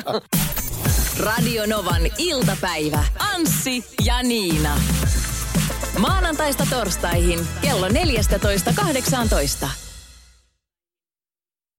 Radio 1.20 1.66
Novan 1.66 2.02
iltapäivä. 2.18 3.04
Anssi 3.20 3.86
ja 4.06 4.24
Niina. 4.24 4.78
Maanantaista 6.00 6.68
torstaihin 6.70 7.40
kello 7.62 7.88
14.18. 7.88 9.91